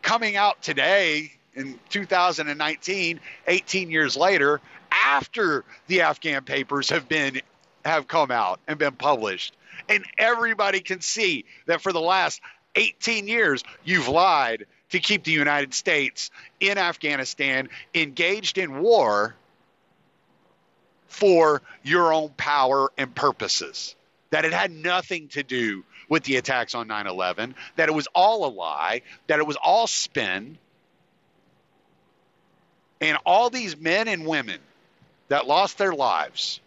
coming 0.00 0.36
out 0.36 0.62
today 0.62 1.32
in 1.54 1.78
2019, 1.90 3.20
18 3.46 3.90
years 3.90 4.16
later, 4.16 4.60
after 5.02 5.64
the 5.88 6.02
Afghan 6.02 6.44
papers 6.44 6.90
have 6.90 7.08
been 7.08 7.40
have 7.84 8.06
come 8.06 8.30
out 8.30 8.60
and 8.68 8.78
been 8.78 8.94
published, 8.94 9.54
and 9.88 10.04
everybody 10.16 10.80
can 10.80 11.00
see 11.00 11.44
that 11.66 11.80
for 11.80 11.92
the 11.92 12.00
last 12.00 12.40
18 12.76 13.26
years 13.26 13.64
you've 13.84 14.08
lied 14.08 14.66
to 14.90 15.00
keep 15.00 15.24
the 15.24 15.32
United 15.32 15.74
States 15.74 16.30
in 16.60 16.78
Afghanistan 16.78 17.68
engaged 17.94 18.58
in 18.58 18.80
war 18.80 19.34
for 21.08 21.62
your 21.82 22.12
own 22.12 22.30
power 22.36 22.90
and 22.96 23.14
purposes. 23.14 23.94
That 24.30 24.44
it 24.44 24.52
had 24.52 24.70
nothing 24.70 25.28
to 25.28 25.42
do 25.42 25.84
with 26.08 26.24
the 26.24 26.36
attacks 26.36 26.74
on 26.74 26.88
9 26.88 27.06
11, 27.06 27.54
that 27.76 27.88
it 27.88 27.92
was 27.92 28.06
all 28.14 28.46
a 28.46 28.52
lie, 28.52 29.02
that 29.26 29.38
it 29.38 29.46
was 29.46 29.56
all 29.56 29.86
spin. 29.86 30.56
And 33.00 33.18
all 33.26 33.50
these 33.50 33.76
men 33.76 34.08
and 34.08 34.26
women 34.26 34.60
that 35.32 35.46
lost 35.46 35.78
their 35.78 35.94
lives, 35.94 36.60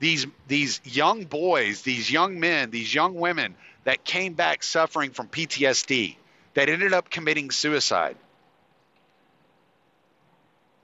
these, 0.00 0.26
these 0.48 0.82
young 0.84 1.24
boys, 1.24 1.80
these 1.80 2.10
young 2.10 2.38
men, 2.38 2.70
these 2.70 2.94
young 2.94 3.14
women 3.14 3.54
that 3.84 4.04
came 4.04 4.34
back 4.34 4.62
suffering 4.62 5.12
from 5.12 5.28
PTSD, 5.28 6.16
that 6.52 6.68
ended 6.68 6.92
up 6.92 7.08
committing 7.08 7.50
suicide, 7.50 8.18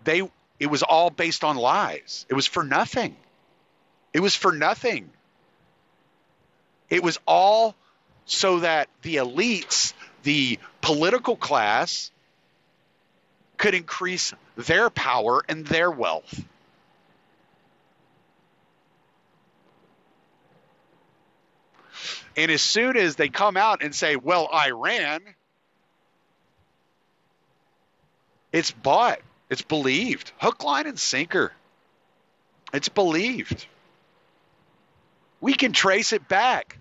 they, 0.04 0.22
it 0.58 0.70
was 0.70 0.82
all 0.82 1.10
based 1.10 1.44
on 1.44 1.58
lies. 1.58 2.24
It 2.30 2.34
was 2.34 2.46
for 2.46 2.64
nothing. 2.64 3.14
It 4.14 4.20
was 4.20 4.34
for 4.34 4.50
nothing. 4.50 5.10
It 6.88 7.02
was 7.02 7.18
all 7.26 7.74
so 8.24 8.60
that 8.60 8.88
the 9.02 9.16
elites, 9.16 9.92
the 10.22 10.58
political 10.80 11.36
class, 11.36 12.10
could 13.58 13.74
increase 13.74 14.32
their 14.56 14.88
power 14.88 15.42
and 15.48 15.66
their 15.66 15.90
wealth. 15.90 16.42
And 22.36 22.52
as 22.52 22.62
soon 22.62 22.96
as 22.96 23.16
they 23.16 23.28
come 23.28 23.56
out 23.56 23.82
and 23.82 23.92
say, 23.92 24.14
well, 24.14 24.48
Iran, 24.54 25.20
it's 28.52 28.70
bought, 28.70 29.18
it's 29.50 29.62
believed, 29.62 30.30
hook, 30.38 30.62
line, 30.62 30.86
and 30.86 30.98
sinker. 30.98 31.52
It's 32.72 32.88
believed. 32.88 33.66
We 35.40 35.54
can 35.54 35.72
trace 35.72 36.12
it 36.12 36.28
back 36.28 36.78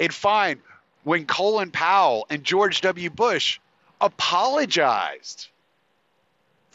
and 0.00 0.12
find 0.12 0.60
when 1.04 1.24
Colin 1.24 1.70
Powell 1.70 2.26
and 2.28 2.42
George 2.42 2.80
W. 2.80 3.10
Bush 3.10 3.60
apologized 4.00 5.48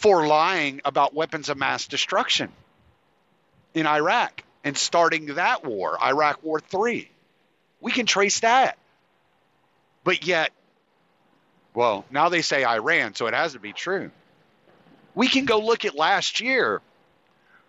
for 0.02 0.26
lying 0.26 0.82
about 0.84 1.14
weapons 1.14 1.50
of 1.50 1.58
mass 1.58 1.88
destruction 1.88 2.50
in 3.76 3.86
Iraq 3.86 4.44
and 4.64 4.76
starting 4.76 5.28
that 5.36 5.64
war, 5.64 5.98
Iraq 6.04 6.44
War 6.44 6.60
3. 6.60 7.08
We 7.80 7.92
can 7.92 8.08
trace 8.08 8.40
that. 8.40 8.78
But 10.04 10.26
yet, 10.26 10.52
well, 11.76 12.04
now 12.10 12.30
they 12.30 12.42
say 12.42 12.66
Iran, 12.66 13.14
so 13.14 13.28
it 13.28 13.36
has 13.36 13.54
to 13.54 13.60
be 13.60 13.74
true. 13.74 14.10
We 15.14 15.28
can 15.28 15.46
go 15.46 15.60
look 15.60 15.86
at 15.86 15.96
last 15.96 16.42
year 16.42 16.82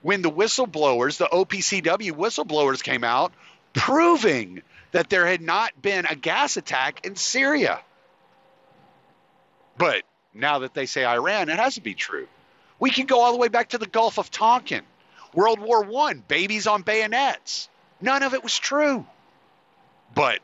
when 0.00 0.22
the 0.22 0.30
whistleblowers, 0.30 1.18
the 1.18 1.26
OPCW 1.26 2.12
whistleblowers 2.12 2.82
came 2.82 3.04
out 3.04 3.32
proving 3.74 4.62
that 4.92 5.10
there 5.10 5.26
had 5.26 5.42
not 5.42 5.70
been 5.80 6.06
a 6.06 6.14
gas 6.14 6.56
attack 6.56 7.06
in 7.06 7.16
Syria. 7.16 7.80
But 9.76 10.02
now 10.34 10.60
that 10.60 10.74
they 10.74 10.86
say 10.86 11.04
Iran, 11.04 11.48
it 11.48 11.58
has 11.58 11.74
to 11.74 11.80
be 11.80 11.94
true. 11.94 12.28
We 12.78 12.90
can 12.90 13.06
go 13.06 13.20
all 13.20 13.32
the 13.32 13.38
way 13.38 13.48
back 13.48 13.70
to 13.70 13.78
the 13.78 13.86
Gulf 13.86 14.18
of 14.18 14.30
Tonkin, 14.30 14.82
World 15.34 15.60
War 15.60 15.82
One, 15.84 16.22
babies 16.26 16.66
on 16.66 16.82
bayonets. 16.82 17.68
None 18.00 18.22
of 18.22 18.34
it 18.34 18.42
was 18.42 18.58
true. 18.58 19.06
But, 20.14 20.40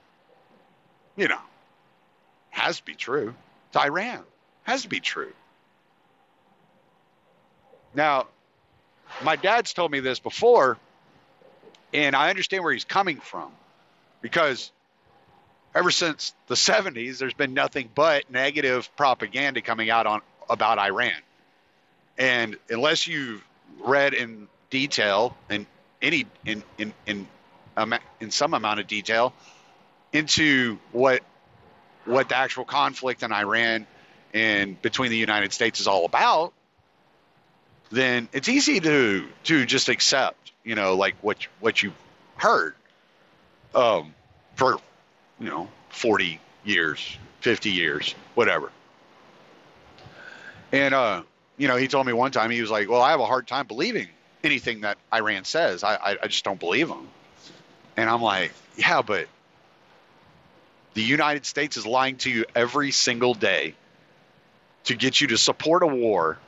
you 1.16 1.28
know, 1.28 1.40
has 2.50 2.78
to 2.78 2.84
be 2.84 2.94
true. 2.94 3.34
It's 3.68 3.76
Iran. 3.76 4.22
Has 4.62 4.82
to 4.82 4.88
be 4.88 5.00
true. 5.00 5.32
Now, 7.94 8.26
my 9.22 9.36
dad's 9.36 9.72
told 9.72 9.90
me 9.90 10.00
this 10.00 10.18
before, 10.20 10.78
and 11.92 12.14
I 12.14 12.30
understand 12.30 12.62
where 12.62 12.72
he's 12.72 12.84
coming 12.84 13.18
from 13.18 13.50
because 14.20 14.70
ever 15.74 15.90
since 15.90 16.34
the 16.46 16.54
70s, 16.54 17.18
there's 17.18 17.34
been 17.34 17.54
nothing 17.54 17.88
but 17.94 18.30
negative 18.30 18.88
propaganda 18.96 19.60
coming 19.60 19.90
out 19.90 20.06
on 20.06 20.20
about 20.48 20.78
Iran. 20.78 21.12
And 22.16 22.56
unless 22.68 23.06
you've 23.06 23.44
read 23.80 24.14
in 24.14 24.48
detail 24.70 25.36
and 25.48 25.66
any 26.02 26.26
in 26.44 26.62
in 26.78 26.92
in 27.06 27.26
in 28.20 28.30
some 28.30 28.54
amount 28.54 28.80
of 28.80 28.86
detail 28.86 29.32
into 30.12 30.78
what 30.92 31.22
what 32.04 32.28
the 32.28 32.36
actual 32.36 32.64
conflict 32.64 33.22
in 33.22 33.32
Iran 33.32 33.86
and 34.34 34.80
between 34.80 35.10
the 35.10 35.16
United 35.16 35.52
States 35.52 35.80
is 35.80 35.86
all 35.86 36.04
about, 36.04 36.52
then 37.90 38.28
it's 38.32 38.48
easy 38.48 38.80
to 38.80 39.28
to 39.44 39.66
just 39.66 39.88
accept, 39.88 40.52
you 40.64 40.74
know, 40.74 40.96
like 40.96 41.16
what 41.20 41.46
what 41.60 41.82
you 41.82 41.92
heard 42.36 42.74
um, 43.74 44.14
for 44.56 44.78
you 45.40 45.48
know 45.48 45.68
40 45.90 46.40
years, 46.64 47.16
50 47.40 47.70
years, 47.70 48.14
whatever. 48.34 48.70
And 50.72 50.94
uh, 50.94 51.22
you 51.56 51.68
know, 51.68 51.76
he 51.76 51.88
told 51.88 52.06
me 52.06 52.12
one 52.12 52.30
time 52.30 52.50
he 52.50 52.60
was 52.60 52.70
like, 52.70 52.88
"Well, 52.88 53.02
I 53.02 53.10
have 53.10 53.20
a 53.20 53.26
hard 53.26 53.46
time 53.46 53.66
believing 53.66 54.08
anything 54.44 54.82
that 54.82 54.98
Iran 55.12 55.44
says. 55.44 55.82
I 55.82 55.94
I, 55.94 56.16
I 56.22 56.26
just 56.26 56.44
don't 56.44 56.60
believe 56.60 56.88
them." 56.88 57.08
And 57.96 58.08
I'm 58.08 58.22
like, 58.22 58.52
"Yeah, 58.76 59.02
but 59.02 59.28
the 60.94 61.02
United 61.02 61.46
States 61.46 61.76
is 61.76 61.86
lying 61.86 62.16
to 62.18 62.30
you 62.30 62.44
every 62.54 62.90
single 62.90 63.34
day 63.34 63.74
to 64.84 64.94
get 64.94 65.20
you 65.20 65.28
to 65.28 65.38
support 65.38 65.82
a 65.82 65.86
war, 65.86 66.38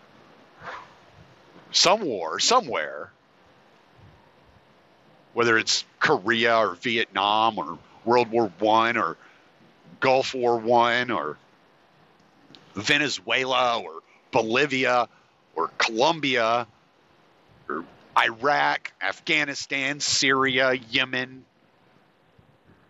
some 1.72 2.00
war 2.00 2.40
somewhere, 2.40 3.10
whether 5.34 5.56
it's 5.56 5.84
Korea 5.98 6.56
or 6.56 6.74
Vietnam 6.74 7.58
or 7.58 7.78
World 8.04 8.30
War 8.30 8.50
One 8.58 8.96
or 8.96 9.16
Gulf 10.00 10.34
War 10.34 10.56
One 10.56 11.10
or 11.10 11.36
Venezuela 12.74 13.80
or 13.80 14.00
Bolivia 14.30 15.08
or 15.54 15.68
Colombia 15.78 16.66
or 17.68 17.84
Iraq, 18.16 18.92
Afghanistan, 19.00 20.00
Syria, 20.00 20.72
Yemen, 20.72 21.44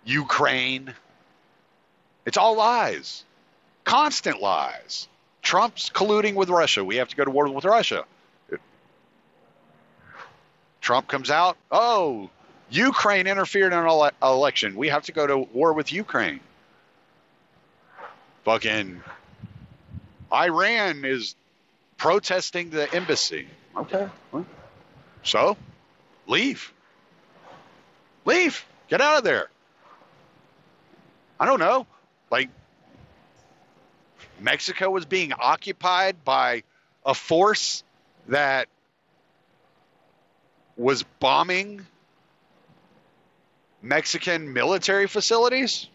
Ukraine. 0.04 0.94
It's 2.26 2.36
all 2.36 2.56
lies, 2.56 3.24
constant 3.84 4.40
lies. 4.40 5.08
Trump's 5.42 5.90
colluding 5.90 6.34
with 6.34 6.50
Russia. 6.50 6.84
We 6.84 6.96
have 6.96 7.08
to 7.08 7.16
go 7.16 7.24
to 7.24 7.30
war 7.30 7.48
with 7.48 7.64
Russia. 7.64 8.04
Trump 10.80 11.08
comes 11.08 11.30
out, 11.30 11.56
oh, 11.70 12.30
Ukraine 12.70 13.26
interfered 13.26 13.72
in 13.72 13.78
an 13.78 14.10
election. 14.22 14.76
We 14.76 14.88
have 14.88 15.04
to 15.04 15.12
go 15.12 15.26
to 15.26 15.38
war 15.38 15.72
with 15.72 15.92
Ukraine. 15.92 16.40
Fucking 18.44 19.02
Iran 20.32 21.04
is 21.04 21.34
protesting 21.96 22.70
the 22.70 22.92
embassy. 22.94 23.48
Okay. 23.76 24.08
So, 25.22 25.56
leave. 26.26 26.72
Leave. 28.24 28.64
Get 28.88 29.00
out 29.00 29.18
of 29.18 29.24
there. 29.24 29.48
I 31.38 31.46
don't 31.46 31.60
know. 31.60 31.86
Like, 32.30 32.50
Mexico 34.40 34.90
was 34.90 35.04
being 35.04 35.32
occupied 35.32 36.24
by 36.24 36.62
a 37.04 37.14
force 37.14 37.82
that 38.28 38.68
was 40.76 41.02
bombing 41.18 41.86
Mexican 43.82 44.52
military 44.52 45.06
facilities. 45.06 45.88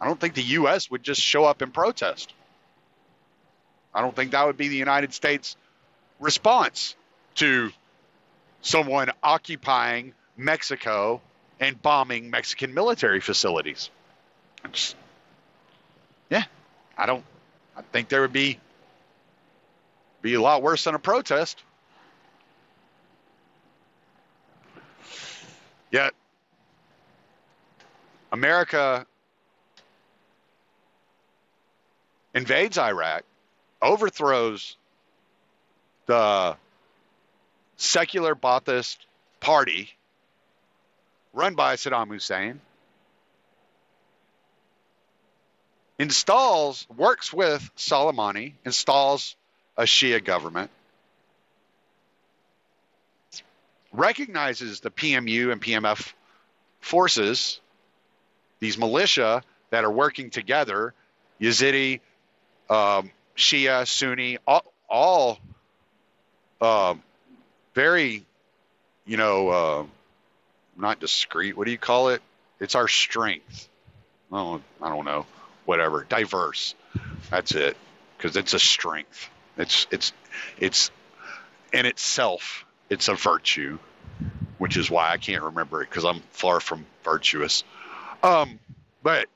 I 0.00 0.06
don't 0.06 0.18
think 0.18 0.34
the 0.34 0.42
U.S. 0.42 0.90
would 0.90 1.02
just 1.02 1.20
show 1.20 1.44
up 1.44 1.62
and 1.62 1.72
protest. 1.72 2.32
I 3.94 4.00
don't 4.00 4.14
think 4.14 4.32
that 4.32 4.46
would 4.46 4.56
be 4.56 4.68
the 4.68 4.76
United 4.76 5.12
States 5.12 5.56
response 6.18 6.94
to 7.36 7.70
someone 8.62 9.10
occupying 9.22 10.14
Mexico 10.36 11.20
and 11.58 11.80
bombing 11.80 12.30
Mexican 12.30 12.72
military 12.72 13.20
facilities. 13.20 13.90
Just, 14.72 14.96
yeah, 16.28 16.44
I 16.96 17.06
don't. 17.06 17.24
I 17.76 17.82
think 17.82 18.08
there 18.08 18.20
would 18.22 18.32
be 18.32 18.58
be 20.22 20.34
a 20.34 20.40
lot 20.40 20.62
worse 20.62 20.84
than 20.84 20.94
a 20.94 20.98
protest. 20.98 21.62
Yet 25.90 26.12
America 28.32 29.06
invades 32.34 32.78
Iraq 32.78 33.24
overthrows 33.82 34.76
the 36.06 36.56
secular 37.76 38.34
Ba'athist 38.34 38.98
party 39.40 39.90
run 41.32 41.54
by 41.54 41.76
Saddam 41.76 42.08
Hussein, 42.08 42.60
installs, 45.98 46.86
works 46.96 47.32
with 47.32 47.70
Soleimani, 47.76 48.54
installs 48.64 49.36
a 49.76 49.84
Shia 49.84 50.22
government, 50.22 50.70
recognizes 53.92 54.80
the 54.80 54.90
PMU 54.90 55.52
and 55.52 55.60
PMF 55.60 56.12
forces, 56.80 57.59
these 58.60 58.78
militia 58.78 59.42
that 59.70 59.84
are 59.84 59.90
working 59.90 60.30
together, 60.30 60.94
Yazidi, 61.40 62.00
um, 62.68 63.10
Shia, 63.36 63.86
Sunni, 63.86 64.38
all, 64.46 64.72
all 64.88 65.38
uh, 66.60 66.94
very, 67.74 68.24
you 69.06 69.16
know, 69.16 69.48
uh, 69.48 69.84
not 70.76 71.00
discreet. 71.00 71.56
What 71.56 71.64
do 71.64 71.72
you 71.72 71.78
call 71.78 72.10
it? 72.10 72.22
It's 72.60 72.74
our 72.74 72.88
strength. 72.88 73.68
Oh, 74.30 74.60
I 74.80 74.88
don't 74.88 75.04
know. 75.04 75.26
Whatever. 75.64 76.04
Diverse. 76.08 76.74
That's 77.30 77.52
it. 77.52 77.76
Because 78.16 78.36
it's 78.36 78.54
a 78.54 78.58
strength. 78.58 79.28
It's 79.56 79.86
it's 79.90 80.12
it's 80.58 80.90
in 81.72 81.86
itself. 81.86 82.64
It's 82.88 83.08
a 83.08 83.14
virtue, 83.14 83.78
which 84.58 84.76
is 84.76 84.90
why 84.90 85.10
I 85.10 85.16
can't 85.16 85.42
remember 85.42 85.82
it 85.82 85.88
because 85.88 86.04
I'm 86.04 86.20
far 86.32 86.60
from 86.60 86.86
virtuous. 87.04 87.64
Um, 88.22 88.58
but 89.02 89.28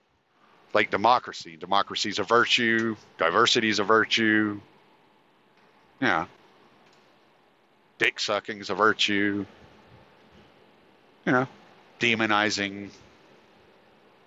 like 0.74 0.90
democracy. 0.90 1.56
Democracy 1.56 2.10
is 2.10 2.18
a 2.18 2.24
virtue. 2.24 2.96
Diversity 3.18 3.68
is 3.68 3.78
a 3.78 3.84
virtue. 3.84 4.60
Yeah. 6.00 6.26
Dick 7.98 8.18
sucking 8.18 8.60
is 8.60 8.70
a 8.70 8.74
virtue. 8.74 9.46
You 11.24 11.32
know, 11.32 11.48
demonizing 12.00 12.90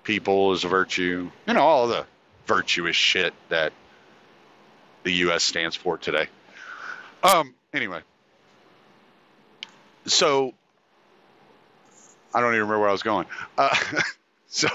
people 0.03 0.53
is 0.53 0.63
a 0.63 0.67
virtue. 0.67 1.29
You 1.45 1.53
know, 1.53 1.61
all 1.61 1.87
the 1.87 2.05
virtuous 2.47 2.95
shit 2.95 3.33
that 3.49 3.73
the 5.03 5.11
U.S. 5.11 5.43
stands 5.43 5.75
for 5.75 5.97
today. 5.97 6.27
Um. 7.23 7.53
Anyway, 7.73 7.99
so 10.05 10.53
I 12.33 12.39
don't 12.39 12.53
even 12.53 12.61
remember 12.61 12.79
where 12.79 12.89
I 12.89 12.93
was 12.93 13.03
going. 13.03 13.27
Uh, 13.57 13.75
so 14.49 14.67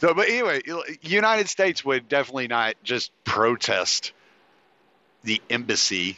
so, 0.00 0.14
but 0.14 0.28
anyway, 0.28 0.62
United 1.02 1.50
States 1.50 1.84
would 1.84 2.08
definitely 2.08 2.48
not 2.48 2.74
just 2.82 3.12
protest 3.24 4.12
the 5.24 5.42
embassy 5.50 6.16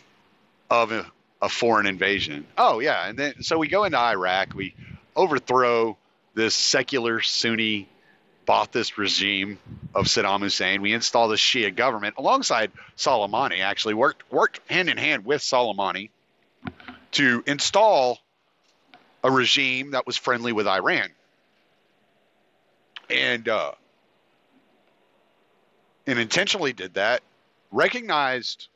of 0.70 0.92
a, 0.92 1.04
a 1.40 1.48
foreign 1.48 1.86
invasion. 1.86 2.46
Oh 2.56 2.78
yeah, 2.78 3.08
and 3.08 3.18
then 3.18 3.42
so 3.42 3.58
we 3.58 3.66
go 3.66 3.82
into 3.82 3.98
Iraq, 3.98 4.54
we 4.54 4.74
overthrow 5.16 5.96
this 6.34 6.54
secular 6.54 7.20
Sunni 7.20 7.88
Ba'athist 8.46 8.96
regime 8.96 9.58
of 9.96 10.06
Saddam 10.06 10.40
Hussein. 10.40 10.80
We 10.80 10.92
install 10.92 11.26
the 11.26 11.34
Shia 11.34 11.74
government 11.74 12.14
alongside 12.18 12.70
Soleimani. 12.96 13.62
Actually, 13.62 13.94
worked 13.94 14.30
worked 14.30 14.60
hand 14.70 14.88
in 14.88 14.96
hand 14.96 15.24
with 15.24 15.42
Soleimani 15.42 16.10
to 17.12 17.42
install 17.48 18.20
a 19.24 19.30
regime 19.30 19.90
that 19.90 20.06
was 20.06 20.16
friendly 20.16 20.52
with 20.52 20.68
Iran 20.68 21.10
and 23.10 23.48
uh, 23.48 23.72
and 26.06 26.18
intentionally 26.18 26.72
did 26.72 26.94
that. 26.94 27.22
Recognized 27.70 28.68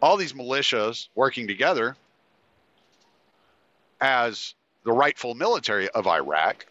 all 0.00 0.16
these 0.16 0.32
militias 0.32 1.08
working 1.14 1.48
together 1.48 1.96
as 4.00 4.54
the 4.84 4.92
rightful 4.92 5.34
military 5.34 5.88
of 5.88 6.06
Iraq. 6.06 6.66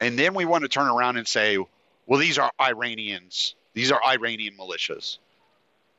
And 0.00 0.18
then 0.18 0.34
we 0.34 0.44
want 0.44 0.62
to 0.62 0.68
turn 0.68 0.86
around 0.86 1.16
and 1.16 1.26
say, 1.26 1.58
well, 2.06 2.20
these 2.20 2.38
are 2.38 2.52
Iranians. 2.60 3.54
These 3.74 3.90
are 3.90 4.00
Iranian 4.04 4.54
militias. 4.54 5.18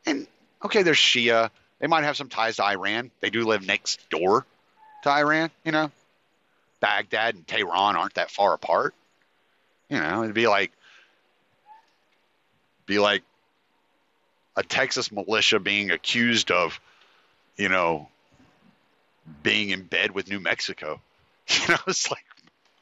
And 0.06 0.26
okay, 0.63 0.84
they're 0.84 0.93
Shia. 0.93 1.50
They 1.80 1.88
might 1.88 2.04
have 2.04 2.15
some 2.15 2.30
ties 2.30 2.58
to 2.58 2.63
Iran. 2.63 3.12
They 3.19 3.30
do 3.30 3.45
live 3.45 3.65
next 3.65 4.10
door 4.10 4.45
to 5.04 5.10
Iran, 5.10 5.52
you 5.65 5.72
know. 5.72 5.91
Baghdad 6.80 7.36
and 7.36 7.48
Tehran 7.48 7.96
aren't 7.96 8.15
that 8.15 8.32
far 8.32 8.54
apart. 8.54 8.94
You 9.89 10.00
know, 10.00 10.24
it'd 10.24 10.36
be 10.36 10.48
like 10.48 10.72
be 12.86 13.00
like 13.00 13.24
a 14.56 14.63
Texas 14.63 15.12
militia 15.12 15.60
being 15.60 15.92
accused 15.92 16.52
of, 16.52 16.80
you 17.56 17.70
know, 17.70 18.10
being 19.44 19.70
in 19.70 19.84
bed 19.84 20.12
with 20.12 20.30
New 20.30 20.39
Mexico. 20.39 21.02
You 21.52 21.68
know, 21.70 21.80
it's 21.88 22.12
like, 22.12 22.24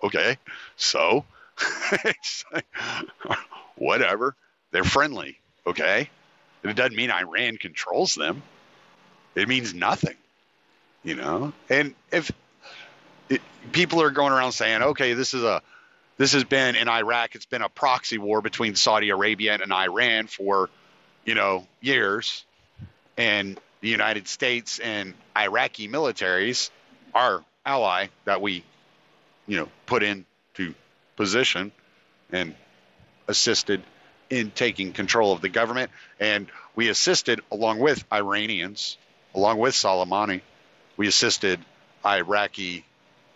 okay, 0.03 0.38
so 0.75 1.23
like, 2.53 2.67
whatever. 3.77 4.36
They're 4.71 4.83
friendly, 4.83 5.39
okay? 5.65 6.10
It 6.63 6.75
doesn't 6.75 6.95
mean 6.95 7.10
Iran 7.10 7.55
controls 7.55 8.15
them. 8.15 8.43
It 9.36 9.47
means 9.47 9.73
nothing, 9.73 10.17
you 11.03 11.15
know. 11.15 11.53
And 11.69 11.95
if 12.12 12.29
it, 13.29 13.41
people 13.71 14.01
are 14.01 14.11
going 14.11 14.33
around 14.33 14.51
saying, 14.51 14.81
okay, 14.81 15.13
this 15.13 15.33
is 15.33 15.43
a 15.43 15.61
this 16.17 16.33
has 16.33 16.43
been 16.43 16.75
in 16.75 16.89
Iraq, 16.89 17.35
it's 17.35 17.45
been 17.45 17.61
a 17.61 17.69
proxy 17.69 18.17
war 18.17 18.41
between 18.41 18.75
Saudi 18.75 19.09
Arabia 19.09 19.57
and 19.61 19.71
Iran 19.71 20.25
for, 20.25 20.69
you 21.25 21.35
know, 21.35 21.67
years, 21.79 22.43
and 23.17 23.59
the 23.81 23.89
United 23.89 24.27
States 24.27 24.79
and 24.79 25.13
Iraqi 25.37 25.87
militaries, 25.87 26.71
our 27.13 27.43
ally 27.63 28.07
that 28.25 28.41
we, 28.41 28.63
you 29.45 29.57
know, 29.57 29.69
put 29.85 30.01
into 30.01 30.73
position 31.15 31.71
and 32.31 32.55
assisted 33.27 33.83
in 34.29 34.49
taking 34.51 34.93
control 34.93 35.33
of 35.33 35.41
the 35.41 35.49
government. 35.49 35.91
And 36.19 36.47
we 36.75 36.89
assisted, 36.89 37.41
along 37.51 37.79
with 37.79 38.03
Iranians, 38.11 38.97
along 39.35 39.59
with 39.59 39.75
Soleimani, 39.75 40.41
we 40.97 41.07
assisted 41.07 41.59
Iraqi 42.03 42.85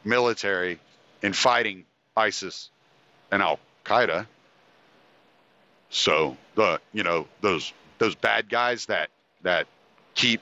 military 0.04 0.80
in 1.22 1.34
fighting 1.34 1.86
ISIS 2.16 2.70
and 3.32 3.42
Al 3.42 3.60
Qaeda. 3.86 4.26
So 5.90 6.38
the 6.56 6.80
you 6.94 7.04
know 7.04 7.28
those 7.42 7.74
those 7.98 8.16
bad 8.16 8.50
guys 8.50 8.88
that 8.88 9.10
that 9.44 9.68
keep 10.16 10.42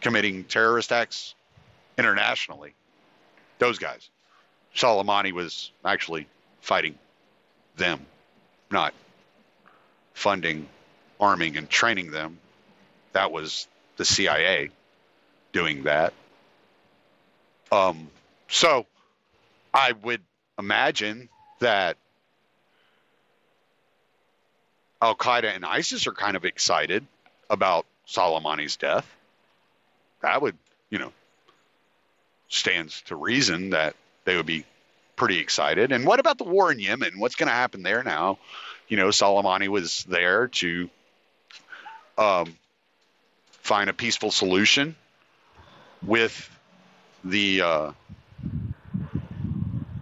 committing 0.00 0.44
terrorist 0.44 0.92
acts 0.92 1.34
internationally. 1.98 2.74
Those 3.58 3.78
guys. 3.78 4.08
Soleimani 4.74 5.32
was 5.32 5.72
actually 5.84 6.28
fighting 6.60 6.98
them, 7.76 8.04
not 8.70 8.92
funding, 10.12 10.68
arming, 11.18 11.56
and 11.56 11.68
training 11.68 12.10
them. 12.10 12.38
That 13.12 13.32
was 13.32 13.66
the 13.96 14.04
CIA 14.04 14.70
doing 15.52 15.84
that. 15.84 16.12
Um, 17.72 18.10
so 18.48 18.86
I 19.72 19.92
would 19.92 20.22
imagine 20.58 21.28
that 21.60 21.96
Al 25.02 25.14
Qaeda 25.14 25.54
and 25.54 25.64
ISIS 25.64 26.06
are 26.06 26.12
kind 26.12 26.36
of 26.36 26.44
excited 26.44 27.06
about 27.50 27.86
Soleimani's 28.08 28.76
death. 28.76 29.06
That 30.22 30.40
would, 30.40 30.56
you 30.90 30.98
know, 30.98 31.12
stands 32.48 33.02
to 33.02 33.16
reason 33.16 33.70
that 33.70 33.94
they 34.24 34.36
would 34.36 34.46
be 34.46 34.64
pretty 35.16 35.38
excited. 35.38 35.92
And 35.92 36.06
what 36.06 36.20
about 36.20 36.38
the 36.38 36.44
war 36.44 36.72
in 36.72 36.78
Yemen? 36.78 37.18
What's 37.18 37.36
going 37.36 37.48
to 37.48 37.54
happen 37.54 37.82
there 37.82 38.02
now? 38.02 38.38
You 38.88 38.96
know, 38.96 39.08
Soleimani 39.08 39.68
was 39.68 40.04
there 40.08 40.48
to 40.48 40.88
um, 42.16 42.54
find 43.62 43.90
a 43.90 43.92
peaceful 43.92 44.30
solution 44.30 44.94
with 46.02 46.50
the 47.24 47.60
uh, 47.62 47.92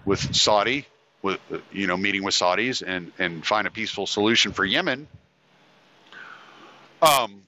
with 0.04 0.34
Saudi, 0.34 0.86
with 1.22 1.40
you 1.72 1.86
know, 1.86 1.96
meeting 1.96 2.22
with 2.22 2.34
Saudis 2.34 2.82
and 2.86 3.12
and 3.18 3.44
find 3.44 3.66
a 3.66 3.70
peaceful 3.70 4.06
solution 4.06 4.52
for 4.52 4.64
Yemen. 4.64 5.06
Um, 7.02 7.42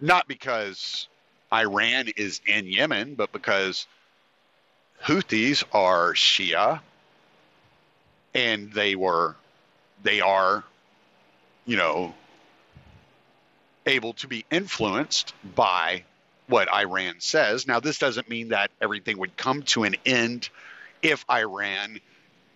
not 0.00 0.26
because 0.26 1.08
Iran 1.52 2.08
is 2.16 2.40
in 2.46 2.66
Yemen, 2.66 3.14
but 3.14 3.32
because 3.32 3.86
Houthis 5.04 5.64
are 5.72 6.14
Shia 6.14 6.80
and 8.34 8.72
they 8.72 8.94
were 8.94 9.36
they 10.02 10.20
are 10.20 10.64
you 11.66 11.76
know 11.76 12.14
able 13.86 14.12
to 14.14 14.28
be 14.28 14.44
influenced 14.50 15.34
by 15.54 16.04
what 16.46 16.72
Iran 16.72 17.16
says. 17.18 17.66
Now 17.66 17.80
this 17.80 17.98
doesn't 17.98 18.28
mean 18.28 18.48
that 18.48 18.70
everything 18.80 19.18
would 19.18 19.36
come 19.36 19.62
to 19.62 19.84
an 19.84 19.96
end 20.04 20.48
if 21.02 21.24
Iran 21.30 22.00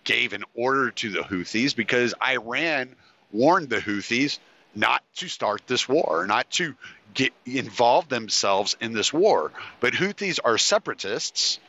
gave 0.03 0.33
an 0.33 0.43
order 0.53 0.91
to 0.91 1.09
the 1.09 1.19
Houthis 1.21 1.75
because 1.75 2.13
Iran 2.25 2.95
warned 3.31 3.69
the 3.69 3.79
Houthis 3.79 4.39
not 4.73 5.03
to 5.15 5.27
start 5.27 5.63
this 5.67 5.89
war, 5.89 6.25
not 6.27 6.49
to 6.51 6.75
get 7.13 7.33
involve 7.45 8.07
themselves 8.07 8.77
in 8.79 8.93
this 8.93 9.11
war. 9.11 9.51
But 9.79 9.93
Houthis 9.93 10.39
are 10.43 10.57
separatists, 10.57 11.59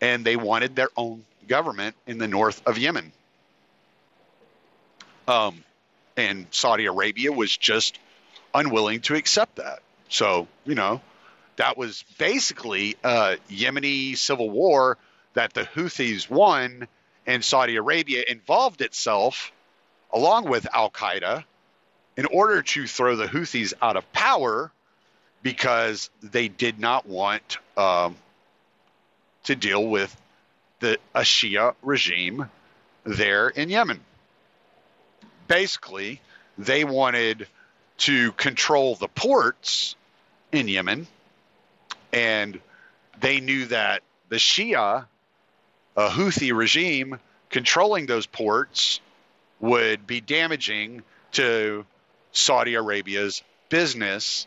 and 0.00 0.24
they 0.24 0.36
wanted 0.36 0.76
their 0.76 0.90
own 0.96 1.24
government 1.48 1.96
in 2.06 2.18
the 2.18 2.28
north 2.28 2.60
of 2.66 2.76
Yemen. 2.76 3.12
Um, 5.26 5.64
and 6.16 6.46
Saudi 6.50 6.86
Arabia 6.86 7.32
was 7.32 7.56
just 7.56 7.98
unwilling 8.54 9.00
to 9.02 9.14
accept 9.14 9.56
that. 9.56 9.80
So, 10.08 10.48
you 10.64 10.74
know, 10.74 11.00
that 11.56 11.76
was 11.76 12.04
basically 12.18 12.96
a 13.04 13.36
Yemeni 13.50 14.16
civil 14.16 14.50
war 14.50 14.98
that 15.34 15.52
the 15.52 15.62
Houthis 15.62 16.28
won, 16.30 16.88
and 17.26 17.44
Saudi 17.44 17.76
Arabia 17.76 18.24
involved 18.26 18.80
itself 18.80 19.52
along 20.12 20.48
with 20.48 20.66
Al 20.72 20.90
Qaeda 20.90 21.44
in 22.16 22.26
order 22.26 22.62
to 22.62 22.86
throw 22.86 23.16
the 23.16 23.26
Houthis 23.26 23.72
out 23.82 23.96
of 23.96 24.10
power 24.12 24.70
because 25.42 26.10
they 26.22 26.48
did 26.48 26.78
not 26.78 27.06
want 27.06 27.58
um, 27.76 28.16
to 29.44 29.56
deal 29.56 29.86
with 29.86 30.14
the 30.80 30.98
a 31.14 31.20
Shia 31.20 31.74
regime 31.82 32.50
there 33.04 33.48
in 33.48 33.68
Yemen. 33.68 34.00
Basically, 35.48 36.20
they 36.56 36.84
wanted 36.84 37.46
to 37.98 38.32
control 38.32 38.94
the 38.94 39.08
ports 39.08 39.96
in 40.52 40.68
Yemen, 40.68 41.06
and 42.14 42.60
they 43.20 43.40
knew 43.40 43.66
that 43.66 44.02
the 44.28 44.36
Shia, 44.36 45.06
a 45.96 46.08
Houthi 46.08 46.56
regime, 46.56 47.18
controlling 47.50 48.06
those 48.06 48.26
ports 48.26 49.00
would 49.58 50.06
be 50.06 50.20
damaging 50.20 51.02
to 51.32 51.84
Saudi 52.30 52.74
Arabia's 52.74 53.42
business 53.68 54.46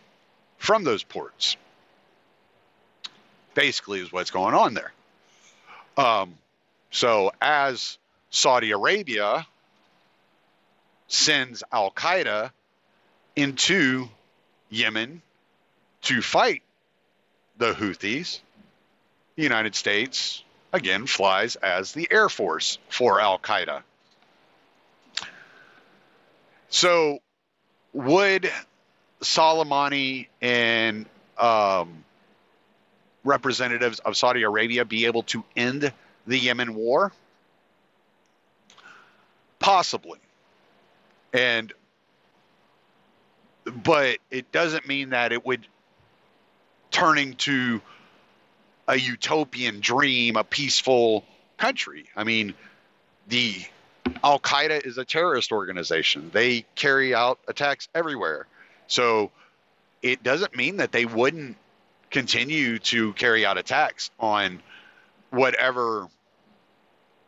from 0.58 0.86
those 0.86 1.04
ports. 1.04 1.58
Basically, 3.54 4.00
is 4.00 4.14
what's 4.14 4.32
going 4.32 4.56
on 4.56 4.74
there. 4.74 4.94
Um, 5.98 6.36
so, 6.92 7.32
as 7.42 7.98
Saudi 8.30 8.72
Arabia 8.72 9.46
sends 11.08 11.64
Al 11.72 11.92
Qaeda 11.92 12.52
into 13.36 14.08
Yemen 14.70 15.22
to 16.04 16.22
fight 16.22 16.62
the 17.58 17.74
Houthis, 17.74 18.40
the 19.36 19.44
United 19.44 19.76
States 19.76 20.44
again 20.74 21.06
flies 21.06 21.56
as 21.56 21.92
the 21.92 22.08
Air 22.12 22.30
Force 22.30 22.78
for 22.90 23.20
Al 23.20 23.40
Qaeda. 23.40 23.82
So, 26.70 27.20
would 27.94 28.52
Soleimani 29.22 30.28
and 30.42 31.06
um, 31.38 32.04
representatives 33.24 34.00
of 34.00 34.18
Saudi 34.18 34.44
Arabia 34.44 34.86
be 34.86 35.06
able 35.06 35.24
to 35.24 35.44
end 35.56 35.92
the 36.26 36.38
Yemen 36.38 36.76
war? 36.76 37.12
Possibly. 39.60 40.20
And 41.34 41.74
but 43.66 44.20
it 44.32 44.52
doesn't 44.52 44.88
mean 44.88 45.10
that 45.10 45.32
it 45.32 45.46
would 45.46 45.68
turning 46.92 47.36
to 47.36 47.82
a 48.88 48.98
utopian 48.98 49.80
dream, 49.80 50.36
a 50.38 50.44
peaceful 50.44 51.26
country. 51.58 52.06
I 52.16 52.24
mean, 52.24 52.54
the 53.28 53.56
Al 54.24 54.40
Qaeda 54.40 54.86
is 54.86 54.98
a 54.98 55.06
terrorist 55.06 55.52
organization. 55.52 56.30
They 56.34 56.66
carry 56.76 57.14
out 57.14 57.40
attacks 57.48 57.90
everywhere. 57.94 58.48
So 58.88 59.32
it 60.02 60.24
doesn't 60.24 60.56
mean 60.56 60.78
that 60.78 60.92
they 60.92 61.06
wouldn't 61.06 61.58
continue 62.10 62.80
to 62.80 63.14
carry 63.14 63.46
out 63.46 63.58
attacks 63.58 64.10
on 64.20 64.62
whatever 65.30 66.08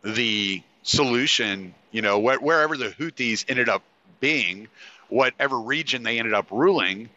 the 0.03 0.63
solution, 0.83 1.73
you 1.91 2.01
know, 2.01 2.19
wh- 2.21 2.41
wherever 2.41 2.77
the 2.77 2.89
Houthis 2.89 3.45
ended 3.49 3.67
up 3.67 3.83
being, 4.21 4.69
whatever 5.09 5.59
region 5.59 6.03
they 6.03 6.19
ended 6.19 6.33
up 6.33 6.47
ruling, 6.51 7.09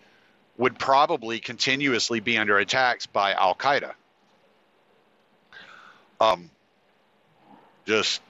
would 0.56 0.78
probably 0.78 1.40
continuously 1.40 2.20
be 2.20 2.38
under 2.38 2.58
attacks 2.58 3.06
by 3.06 3.32
Al 3.32 3.54
Qaeda. 3.54 3.92
Um, 6.20 6.50
just, 7.86 8.20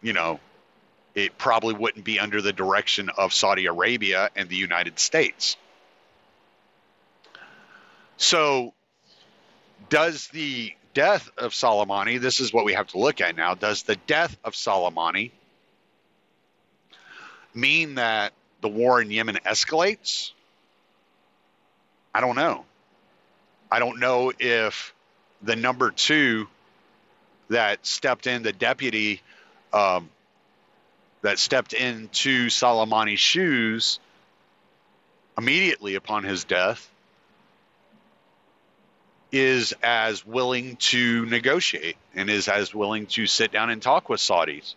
you 0.00 0.12
know, 0.12 0.40
it 1.14 1.36
probably 1.36 1.74
wouldn't 1.74 2.04
be 2.04 2.18
under 2.18 2.40
the 2.40 2.52
direction 2.52 3.10
of 3.10 3.34
Saudi 3.34 3.66
Arabia 3.66 4.30
and 4.36 4.48
the 4.48 4.56
United 4.56 4.98
States. 4.98 5.56
So, 8.16 8.72
does 9.88 10.28
the 10.28 10.74
death 10.94 11.30
of 11.36 11.52
Soleimani, 11.52 12.20
this 12.20 12.40
is 12.40 12.52
what 12.52 12.64
we 12.64 12.72
have 12.72 12.88
to 12.88 12.98
look 12.98 13.20
at 13.20 13.36
now, 13.36 13.54
does 13.54 13.82
the 13.82 13.96
death 14.06 14.36
of 14.44 14.54
Soleimani 14.54 15.32
mean 17.54 17.96
that 17.96 18.32
the 18.60 18.68
war 18.68 19.00
in 19.00 19.10
Yemen 19.10 19.38
escalates? 19.44 20.32
I 22.14 22.20
don't 22.20 22.36
know. 22.36 22.64
I 23.70 23.78
don't 23.78 24.00
know 24.00 24.32
if 24.38 24.94
the 25.42 25.56
number 25.56 25.90
two 25.90 26.48
that 27.50 27.86
stepped 27.86 28.26
in, 28.26 28.42
the 28.42 28.52
deputy 28.52 29.22
um, 29.72 30.08
that 31.22 31.38
stepped 31.38 31.72
into 31.72 32.48
Soleimani's 32.48 33.20
shoes 33.20 33.98
immediately 35.36 35.94
upon 35.94 36.24
his 36.24 36.44
death, 36.44 36.90
is 39.30 39.74
as 39.82 40.26
willing 40.26 40.76
to 40.76 41.26
negotiate 41.26 41.96
and 42.14 42.30
is 42.30 42.48
as 42.48 42.74
willing 42.74 43.06
to 43.06 43.26
sit 43.26 43.52
down 43.52 43.70
and 43.70 43.82
talk 43.82 44.08
with 44.08 44.20
Saudis 44.20 44.74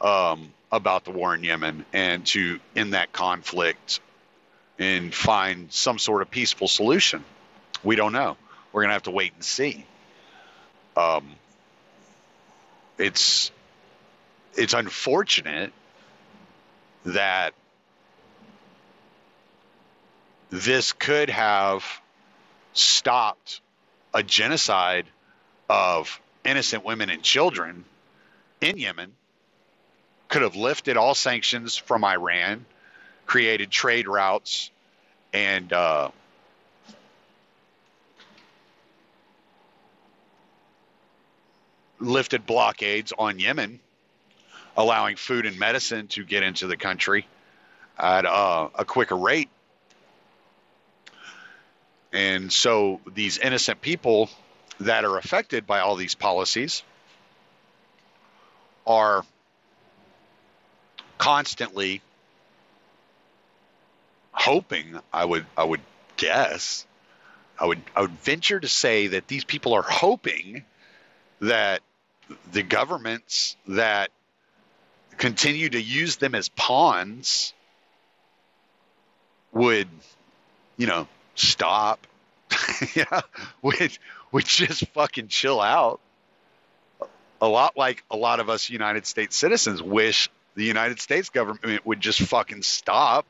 um, 0.00 0.52
about 0.70 1.04
the 1.04 1.10
war 1.10 1.34
in 1.34 1.42
Yemen 1.42 1.84
and 1.92 2.24
to 2.26 2.60
end 2.76 2.94
that 2.94 3.12
conflict 3.12 4.00
and 4.82 5.14
find 5.14 5.72
some 5.72 5.98
sort 5.98 6.22
of 6.22 6.30
peaceful 6.30 6.68
solution. 6.68 7.24
We 7.82 7.96
don't 7.96 8.12
know. 8.12 8.36
We're 8.72 8.82
going 8.82 8.90
to 8.90 8.94
have 8.94 9.04
to 9.04 9.10
wait 9.10 9.32
and 9.34 9.44
see. 9.44 9.86
Um, 10.96 11.28
it's 12.98 13.50
it's 14.54 14.74
unfortunate 14.74 15.72
that 17.04 17.54
this 20.50 20.92
could 20.92 21.30
have 21.30 21.84
stopped 22.74 23.60
a 24.12 24.22
genocide 24.22 25.06
of 25.68 26.20
innocent 26.44 26.84
women 26.84 27.08
and 27.08 27.22
children 27.22 27.84
in 28.60 28.76
Yemen, 28.78 29.12
could 30.28 30.42
have 30.42 30.56
lifted 30.56 30.96
all 30.96 31.14
sanctions 31.14 31.76
from 31.76 32.04
Iran, 32.04 32.64
created 33.26 33.70
trade 33.70 34.08
routes, 34.08 34.70
and 35.32 35.72
uh, 35.72 36.10
lifted 41.98 42.46
blockades 42.46 43.12
on 43.16 43.38
Yemen, 43.38 43.80
allowing 44.76 45.16
food 45.16 45.46
and 45.46 45.58
medicine 45.58 46.08
to 46.08 46.24
get 46.24 46.42
into 46.42 46.66
the 46.66 46.76
country 46.76 47.26
at 47.98 48.26
uh, 48.26 48.68
a 48.74 48.84
quicker 48.84 49.16
rate. 49.16 49.48
And 52.12 52.52
so 52.52 53.00
these 53.14 53.38
innocent 53.38 53.80
people 53.80 54.28
that 54.80 55.04
are 55.04 55.16
affected 55.16 55.66
by 55.66 55.80
all 55.80 55.96
these 55.96 56.14
policies 56.14 56.82
are 58.86 59.24
constantly 61.16 62.02
hoping 64.32 64.98
I 65.12 65.24
would 65.24 65.46
I 65.56 65.64
would 65.64 65.80
guess 66.16 66.86
I 67.58 67.66
would 67.66 67.80
I 67.94 68.02
would 68.02 68.18
venture 68.22 68.58
to 68.58 68.68
say 68.68 69.08
that 69.08 69.28
these 69.28 69.44
people 69.44 69.74
are 69.74 69.82
hoping 69.82 70.64
that 71.40 71.80
the 72.50 72.62
governments 72.62 73.56
that 73.68 74.10
continue 75.18 75.68
to 75.68 75.80
use 75.80 76.16
them 76.16 76.34
as 76.34 76.48
pawns 76.48 77.52
would 79.52 79.88
you 80.76 80.86
know 80.86 81.06
stop 81.34 82.06
yeah 82.94 83.20
would 83.60 83.96
would 84.32 84.46
just 84.46 84.86
fucking 84.88 85.28
chill 85.28 85.60
out. 85.60 86.00
A 87.40 87.48
lot 87.48 87.76
like 87.76 88.02
a 88.10 88.16
lot 88.16 88.40
of 88.40 88.48
us 88.48 88.70
United 88.70 89.06
States 89.06 89.36
citizens 89.36 89.82
wish 89.82 90.30
the 90.54 90.64
United 90.64 91.00
States 91.00 91.28
government 91.30 91.84
would 91.84 92.00
just 92.00 92.20
fucking 92.20 92.62
stop 92.62 93.26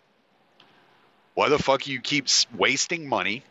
why 1.34 1.48
the 1.48 1.58
fuck 1.58 1.86
you 1.86 2.00
keep 2.00 2.26
wasting 2.56 3.08
money 3.08 3.42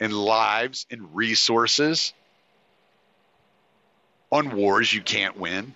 and 0.00 0.12
lives 0.12 0.86
and 0.90 1.14
resources 1.14 2.12
on 4.30 4.56
wars 4.56 4.92
you 4.92 5.02
can't 5.02 5.38
win? 5.38 5.74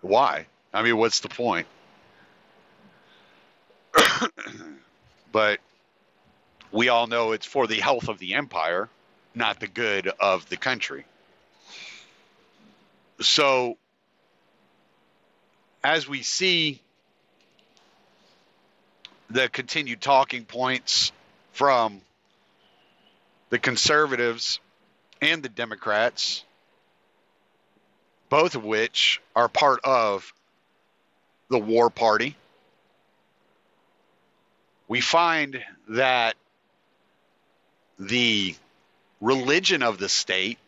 Why? 0.00 0.46
I 0.72 0.82
mean, 0.82 0.96
what's 0.96 1.20
the 1.20 1.28
point? 1.28 1.66
but 5.32 5.58
we 6.70 6.88
all 6.88 7.06
know 7.06 7.32
it's 7.32 7.46
for 7.46 7.66
the 7.66 7.80
health 7.80 8.08
of 8.08 8.18
the 8.18 8.34
empire, 8.34 8.88
not 9.34 9.58
the 9.58 9.66
good 9.66 10.08
of 10.20 10.48
the 10.48 10.56
country. 10.56 11.04
So, 13.20 13.78
as 15.86 16.08
we 16.08 16.20
see 16.20 16.80
the 19.30 19.48
continued 19.48 20.00
talking 20.00 20.44
points 20.44 21.12
from 21.52 22.00
the 23.50 23.58
conservatives 23.60 24.58
and 25.22 25.44
the 25.44 25.48
Democrats, 25.48 26.44
both 28.28 28.56
of 28.56 28.64
which 28.64 29.20
are 29.36 29.48
part 29.48 29.78
of 29.84 30.34
the 31.50 31.58
war 31.58 31.88
party, 31.88 32.34
we 34.88 35.00
find 35.00 35.62
that 35.90 36.34
the 37.96 38.56
religion 39.20 39.84
of 39.84 39.98
the 39.98 40.08
state 40.08 40.58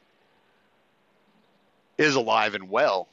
is 1.99 2.15
alive 2.15 2.55
and 2.55 2.71
well. 2.71 3.09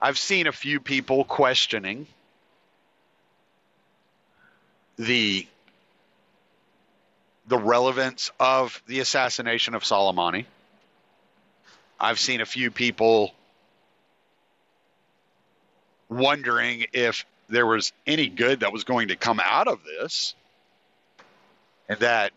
I've 0.00 0.18
seen 0.18 0.46
a 0.46 0.52
few 0.52 0.80
people 0.80 1.24
questioning 1.24 2.06
the 4.96 5.46
the 7.48 7.58
relevance 7.58 8.32
of 8.40 8.82
the 8.86 9.00
assassination 9.00 9.74
of 9.74 9.84
Soleimani. 9.84 10.46
I've 11.98 12.18
seen 12.18 12.40
a 12.40 12.46
few 12.46 12.70
people 12.70 13.32
wondering 16.08 16.86
if 16.92 17.24
there 17.48 17.66
was 17.66 17.92
any 18.06 18.28
good 18.28 18.60
that 18.60 18.72
was 18.72 18.84
going 18.84 19.08
to 19.08 19.16
come 19.16 19.40
out 19.42 19.68
of 19.68 19.80
this 19.84 20.34
and 21.88 22.00
that 22.00 22.32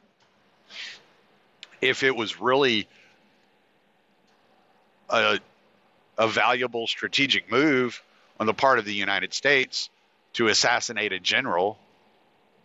if 1.82 2.04
it 2.04 2.16
was 2.16 2.40
really 2.40 2.88
a, 5.10 5.40
a 6.20 6.28
valuable 6.28 6.86
strategic 6.86 7.50
move 7.50 8.04
on 8.40 8.46
the 8.46 8.54
part 8.54 8.78
of 8.78 8.86
the 8.86 8.94
United 8.94 9.34
States 9.34 9.90
to 10.34 10.48
assassinate 10.50 11.14
a 11.14 11.20
general, 11.20 11.80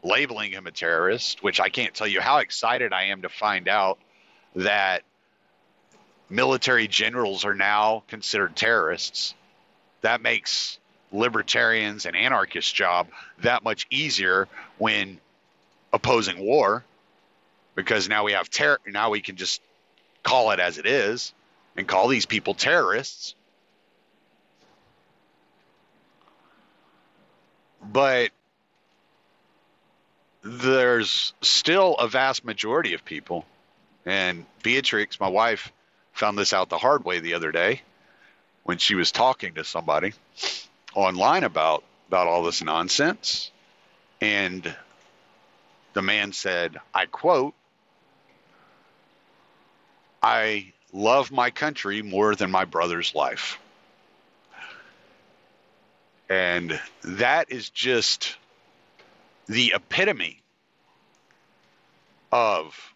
labeling 0.02 0.50
him 0.50 0.66
a 0.66 0.72
terrorist, 0.72 1.42
which 1.42 1.60
I 1.60 1.68
can't 1.68 1.94
tell 1.94 2.08
you 2.08 2.20
how 2.20 2.38
excited 2.38 2.92
I 2.92 3.04
am 3.04 3.22
to 3.22 3.28
find 3.28 3.68
out 3.68 3.98
that 4.56 5.04
military 6.28 6.88
generals 6.88 7.44
are 7.44 7.54
now 7.54 8.02
considered 8.08 8.56
terrorists. 8.56 9.34
That 10.02 10.20
makes 10.20 10.78
libertarians 11.12 12.06
and 12.06 12.16
anarchists' 12.16 12.72
job 12.72 13.06
that 13.42 13.62
much 13.62 13.86
easier 13.88 14.48
when 14.78 15.20
opposing 15.92 16.40
war 16.40 16.84
because 17.76 18.08
now 18.08 18.24
we 18.24 18.32
have 18.32 18.50
terror 18.50 18.80
now 18.86 19.10
we 19.10 19.20
can 19.20 19.36
just 19.36 19.62
call 20.24 20.50
it 20.50 20.58
as 20.58 20.78
it 20.78 20.86
is 20.86 21.32
and 21.76 21.86
call 21.86 22.08
these 22.08 22.26
people 22.26 22.54
terrorists. 22.54 23.36
But 27.92 28.30
there's 30.42 31.32
still 31.42 31.94
a 31.96 32.08
vast 32.08 32.44
majority 32.44 32.94
of 32.94 33.04
people, 33.04 33.44
and 34.04 34.46
Beatrix, 34.62 35.20
my 35.20 35.28
wife, 35.28 35.72
found 36.12 36.38
this 36.38 36.52
out 36.52 36.68
the 36.68 36.78
hard 36.78 37.04
way 37.04 37.20
the 37.20 37.34
other 37.34 37.52
day 37.52 37.82
when 38.62 38.78
she 38.78 38.94
was 38.94 39.12
talking 39.12 39.54
to 39.54 39.64
somebody 39.64 40.12
online 40.94 41.44
about 41.44 41.84
about 42.08 42.26
all 42.26 42.42
this 42.42 42.62
nonsense 42.62 43.50
and 44.20 44.74
the 45.92 46.02
man 46.02 46.32
said 46.32 46.76
i 46.94 47.06
quote 47.06 47.54
i 50.22 50.72
love 50.92 51.32
my 51.32 51.50
country 51.50 52.02
more 52.02 52.34
than 52.36 52.50
my 52.50 52.64
brother's 52.64 53.14
life. 53.14 53.58
And 56.28 56.80
that 57.02 57.52
is 57.52 57.70
just 57.70 58.36
the 59.46 59.72
epitome 59.74 60.40
of 62.32 62.94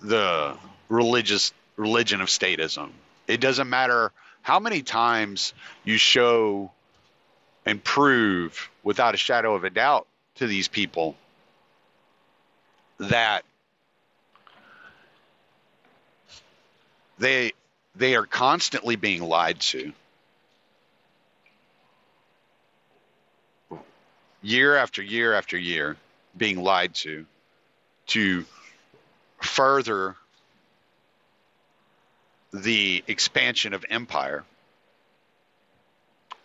the 0.00 0.56
religious 0.88 1.52
religion 1.76 2.20
of 2.20 2.28
statism. 2.28 2.90
It 3.26 3.40
doesn't 3.40 3.68
matter 3.68 4.12
how 4.42 4.60
many 4.60 4.82
times 4.82 5.52
you 5.84 5.98
show 5.98 6.70
and 7.66 7.82
prove 7.82 8.70
without 8.82 9.14
a 9.14 9.18
shadow 9.18 9.54
of 9.54 9.64
a 9.64 9.70
doubt 9.70 10.06
to 10.36 10.46
these 10.46 10.68
people 10.68 11.16
that 12.98 13.44
they 17.18 17.52
they 17.94 18.14
are 18.16 18.26
constantly 18.26 18.96
being 18.96 19.22
lied 19.22 19.60
to 19.60 19.92
year 24.42 24.76
after 24.76 25.02
year 25.02 25.34
after 25.34 25.56
year 25.56 25.96
being 26.36 26.62
lied 26.62 26.94
to 26.94 27.26
to 28.06 28.44
further 29.40 30.14
the 32.52 33.02
expansion 33.06 33.74
of 33.74 33.84
empire 33.90 34.44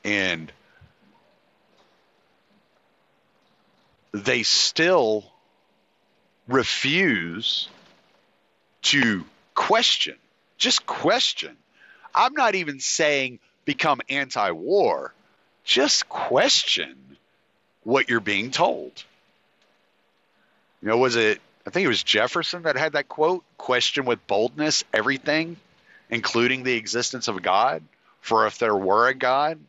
and 0.03 0.51
they 4.11 4.43
still 4.43 5.23
refuse 6.47 7.69
to 8.81 9.23
question 9.55 10.15
just 10.63 10.85
question. 10.85 11.57
I'm 12.15 12.33
not 12.35 12.55
even 12.55 12.79
saying 12.79 13.39
become 13.65 13.99
anti-war 14.07 15.13
just 15.65 16.07
question 16.07 17.17
what 17.83 18.09
you're 18.09 18.19
being 18.19 18.51
told 18.51 19.03
you 20.81 20.87
know 20.87 20.97
was 20.97 21.15
it 21.15 21.41
i 21.65 21.69
think 21.69 21.85
it 21.85 21.89
was 21.89 22.03
jefferson 22.03 22.63
that 22.63 22.75
had 22.75 22.93
that 22.93 23.07
quote 23.07 23.43
question 23.57 24.05
with 24.05 24.25
boldness 24.27 24.83
everything 24.93 25.57
including 26.13 26.61
the 26.61 26.73
existence 26.73 27.27
of 27.27 27.41
God. 27.41 27.83
For 28.21 28.45
if 28.45 28.59
there 28.59 28.75
were 28.75 29.07
a 29.07 29.15
God, 29.15 29.59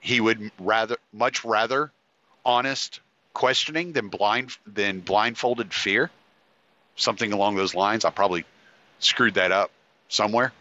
he 0.00 0.20
would 0.20 0.50
rather 0.58 0.96
much 1.12 1.44
rather 1.44 1.92
honest 2.44 3.00
questioning 3.32 3.92
than 3.92 4.08
blind 4.08 4.50
than 4.66 5.00
blindfolded 5.00 5.72
fear. 5.72 6.10
Something 6.96 7.32
along 7.32 7.54
those 7.54 7.74
lines. 7.74 8.04
I 8.04 8.10
probably 8.10 8.44
screwed 8.98 9.34
that 9.34 9.52
up 9.52 9.70
somewhere, 10.08 10.52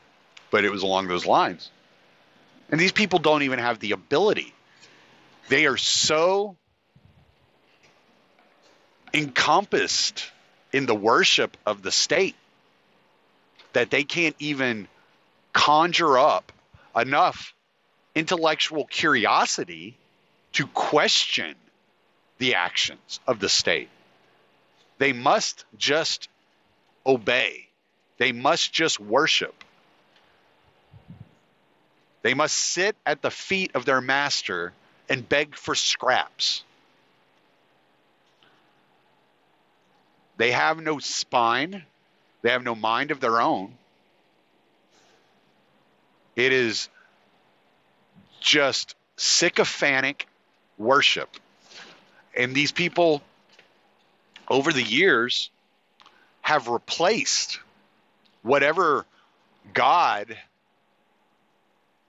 but 0.51 0.63
it 0.63 0.71
was 0.71 0.83
along 0.83 1.07
those 1.07 1.25
lines. 1.25 1.71
And 2.69 2.79
these 2.79 2.91
people 2.91 3.17
don't 3.17 3.41
even 3.41 3.57
have 3.57 3.79
the 3.79 3.93
ability. 3.93 4.53
They 5.49 5.65
are 5.65 5.77
so 5.77 6.55
encompassed 9.13 10.31
in 10.71 10.85
the 10.85 10.93
worship 10.93 11.57
of 11.65 11.81
the 11.81 11.91
state 11.91 12.35
that 13.73 13.89
they 13.89 14.03
can't 14.03 14.35
even 14.37 14.87
conjure 15.51 16.19
up 16.19 16.51
enough 16.95 17.55
intellectual 18.13 18.85
curiosity 18.85 19.97
to 20.53 20.67
question 20.67 21.55
the 22.37 22.53
actions 22.53 23.19
of 23.25 23.39
the 23.39 23.49
state. 23.49 23.89
They 24.99 25.13
must 25.13 25.65
just 25.77 26.29
obey. 27.07 27.67
They 28.19 28.33
must 28.33 28.71
just 28.71 28.99
worship. 28.99 29.63
They 32.21 32.35
must 32.35 32.55
sit 32.55 32.95
at 33.03 33.23
the 33.23 33.31
feet 33.31 33.71
of 33.73 33.85
their 33.85 34.01
master 34.01 34.73
and 35.09 35.27
beg 35.27 35.55
for 35.55 35.75
scraps. 35.75 36.63
They 40.37 40.51
have 40.51 40.81
no 40.81 40.99
spine. 40.99 41.83
They 42.43 42.51
have 42.51 42.63
no 42.63 42.75
mind 42.75 43.11
of 43.11 43.19
their 43.19 43.41
own. 43.41 43.73
It 46.35 46.53
is 46.53 46.87
just 48.39 48.95
sycophantic 49.17 50.27
worship. 50.77 51.29
And 52.37 52.55
these 52.55 52.71
people, 52.71 53.21
over 54.47 54.71
the 54.71 54.83
years, 54.83 55.49
have 56.41 56.69
replaced 56.69 57.59
whatever 58.43 59.05
God 59.73 60.37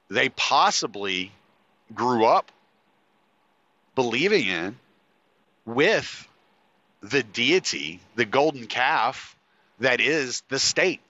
they 0.09 0.29
possibly 0.29 1.33
grew 1.93 2.25
up 2.25 2.51
believing 3.95 4.47
in 4.47 4.79
with 5.65 6.29
the 7.03 7.23
deity, 7.23 8.01
the 8.15 8.25
golden 8.25 8.67
calf 8.67 9.37
that 9.79 10.01
is 10.01 10.43
the 10.49 10.59
state. 10.59 11.01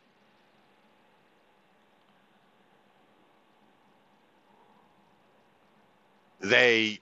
They 6.41 7.01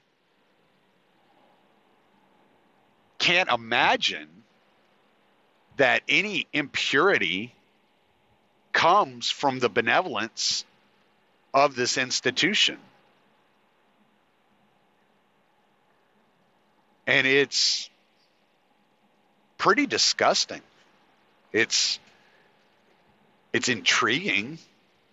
can't 3.18 3.49
imagine 3.51 4.29
that 5.76 6.03
any 6.09 6.47
impurity 6.53 7.55
comes 8.72 9.31
from 9.31 9.59
the 9.59 9.68
benevolence 9.68 10.64
of 11.55 11.76
this 11.76 11.99
institution. 11.99 12.79
And 17.09 17.26
it's 17.26 17.88
pretty 19.56 19.86
disgusting. 19.86 20.61
It's 21.54 21.98
it's 23.54 23.70
intriguing 23.70 24.59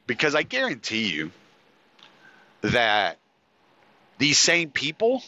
because 0.05 0.35
I 0.35 0.43
guarantee 0.43 1.09
you 1.09 1.31
that 2.61 3.17
these 4.17 4.37
same 4.37 4.71
people 4.71 5.23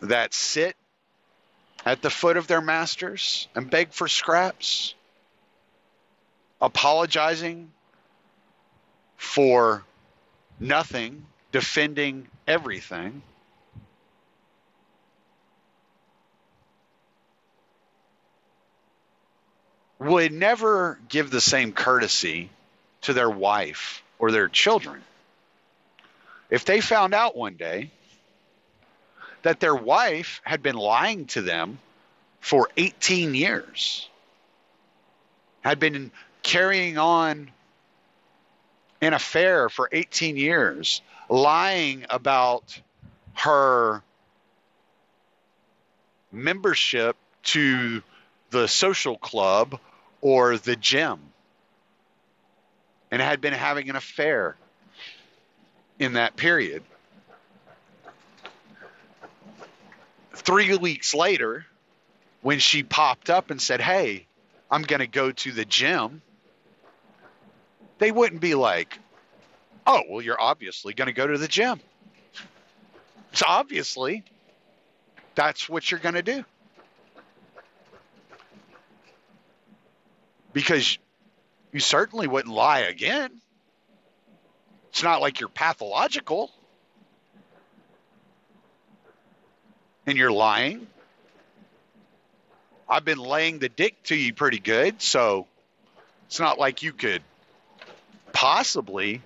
that 0.00 0.32
sit 0.32 0.74
at 1.84 2.00
the 2.00 2.08
foot 2.08 2.38
of 2.38 2.46
their 2.46 2.62
masters 2.62 3.48
and 3.54 3.70
beg 3.70 3.92
for 3.92 4.08
scraps, 4.08 4.94
apologizing 6.58 7.70
for 9.18 9.84
nothing, 10.58 11.26
defending 11.52 12.28
everything, 12.46 13.22
would 19.98 20.32
never 20.32 20.98
give 21.08 21.30
the 21.30 21.40
same 21.40 21.72
courtesy 21.72 22.50
to 23.02 23.12
their 23.12 23.30
wife 23.30 24.02
or 24.18 24.30
their 24.30 24.48
children. 24.48 25.02
If 26.48 26.64
they 26.64 26.80
found 26.80 27.14
out 27.14 27.36
one 27.36 27.54
day 27.54 27.90
that 29.42 29.60
their 29.60 29.74
wife 29.74 30.40
had 30.42 30.62
been 30.62 30.76
lying 30.76 31.26
to 31.26 31.42
them 31.42 31.78
for 32.40 32.68
18 32.76 33.34
years, 33.34 34.08
had 35.60 35.78
been 35.78 36.10
carrying 36.42 36.96
on 36.98 37.50
an 39.02 39.12
affair 39.12 39.68
for 39.68 39.88
18 39.92 40.36
years, 40.36 41.02
lying 41.30 42.04
about 42.10 42.78
her 43.34 44.02
membership 46.32 47.16
to 47.42 48.02
the 48.50 48.66
social 48.66 49.16
club 49.16 49.78
or 50.20 50.58
the 50.58 50.76
gym 50.76 51.20
and 53.10 53.22
had 53.22 53.40
been 53.40 53.52
having 53.52 53.88
an 53.88 53.96
affair 53.96 54.56
in 55.98 56.14
that 56.14 56.36
period. 56.36 56.82
Three 60.32 60.76
weeks 60.76 61.14
later, 61.14 61.64
when 62.42 62.58
she 62.58 62.82
popped 62.82 63.30
up 63.30 63.50
and 63.50 63.60
said, 63.60 63.80
Hey, 63.80 64.26
I'm 64.70 64.82
going 64.82 65.00
to 65.00 65.06
go 65.06 65.30
to 65.30 65.52
the 65.52 65.64
gym, 65.64 66.22
they 67.98 68.10
wouldn't 68.10 68.40
be 68.40 68.54
like, 68.54 68.98
Oh, 69.86 70.02
well, 70.08 70.22
you're 70.22 70.40
obviously 70.40 70.94
going 70.94 71.06
to 71.06 71.12
go 71.12 71.26
to 71.26 71.38
the 71.38 71.48
gym. 71.48 71.80
So 73.32 73.46
obviously, 73.48 74.24
that's 75.34 75.68
what 75.68 75.90
you're 75.90 76.00
going 76.00 76.14
to 76.16 76.22
do. 76.22 76.44
because 80.52 80.98
you 81.72 81.80
certainly 81.80 82.26
wouldn't 82.26 82.54
lie 82.54 82.80
again. 82.80 83.30
It's 84.90 85.02
not 85.02 85.20
like 85.20 85.40
you're 85.40 85.48
pathological 85.48 86.50
and 90.06 90.18
you're 90.18 90.32
lying. 90.32 90.86
I've 92.88 93.04
been 93.04 93.18
laying 93.18 93.60
the 93.60 93.68
dick 93.68 94.02
to 94.04 94.16
you 94.16 94.34
pretty 94.34 94.58
good, 94.58 95.00
so 95.00 95.46
it's 96.26 96.40
not 96.40 96.58
like 96.58 96.82
you 96.82 96.92
could 96.92 97.22
possibly 98.32 99.22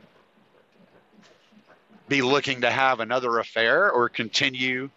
be 2.15 2.23
looking 2.23 2.61
to 2.61 2.71
have 2.71 3.01
another 3.01 3.41
affair 3.41 3.91
or 3.91 4.09
continue 4.09 4.89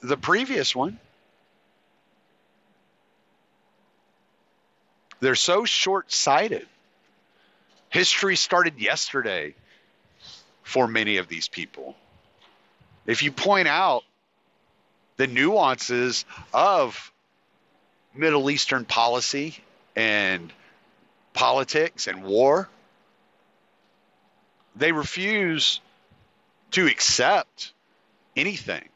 the 0.00 0.16
previous 0.16 0.74
one. 0.74 0.98
They're 5.20 5.34
so 5.34 5.66
short 5.66 6.10
sighted. 6.10 6.66
History 7.90 8.36
started 8.36 8.78
yesterday 8.78 9.54
for 10.62 10.88
many 10.88 11.18
of 11.18 11.28
these 11.28 11.46
people. 11.46 11.94
If 13.04 13.22
you 13.22 13.30
point 13.30 13.68
out 13.68 14.04
the 15.18 15.26
nuances 15.26 16.24
of 16.54 17.12
Middle 18.14 18.48
Eastern 18.48 18.86
policy 18.86 19.58
and 19.94 20.50
politics 21.34 22.06
and 22.06 22.22
war, 22.22 22.70
they 24.78 24.92
refuse 24.92 25.80
to 26.72 26.86
accept 26.86 27.72
anything 28.36 28.88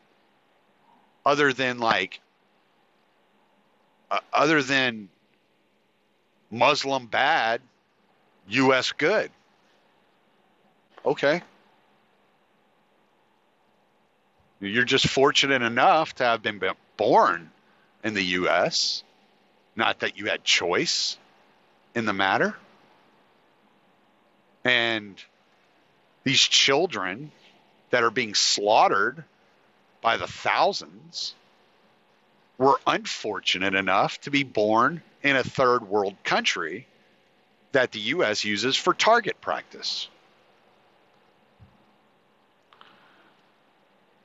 other 1.25 1.53
than 1.53 1.79
like 1.79 2.21
uh, 4.11 4.21
other 4.33 4.63
than 4.63 5.09
Muslim 6.51 7.07
bad, 7.07 7.63
U.S. 8.49 8.93
good. 8.93 9.31
Okay. 11.05 11.43
You're 14.61 14.85
just 14.85 15.09
fortunate 15.09 15.63
enough 15.63 16.15
to 16.17 16.25
have 16.25 16.43
been 16.43 16.61
born 16.97 17.51
in 18.05 18.15
the 18.15 18.23
U.S., 18.23 19.03
not 19.75 20.01
that 20.01 20.19
you 20.19 20.27
had 20.27 20.45
choice 20.45 21.17
in 21.95 22.05
the 22.05 22.13
matter. 22.13 22.55
And 24.65 25.17
these 26.25 26.41
children 26.41 27.31
that 27.91 28.03
are 28.03 28.11
being 28.11 28.35
slaughtered 28.35 29.25
by 30.01 30.17
the 30.17 30.27
thousands 30.27 31.35
were 32.59 32.79
unfortunate 32.87 33.75
enough 33.75 34.21
to 34.23 34.31
be 34.31 34.43
born 34.43 35.03
in 35.23 35.37
a 35.37 35.43
third 35.43 35.89
world 35.89 36.15
country 36.25 36.87
that 37.73 37.93
the 37.93 38.01
U.S. 38.01 38.45
uses 38.45 38.77
for 38.77 38.93
target 38.93 39.41
practice. 39.41 40.09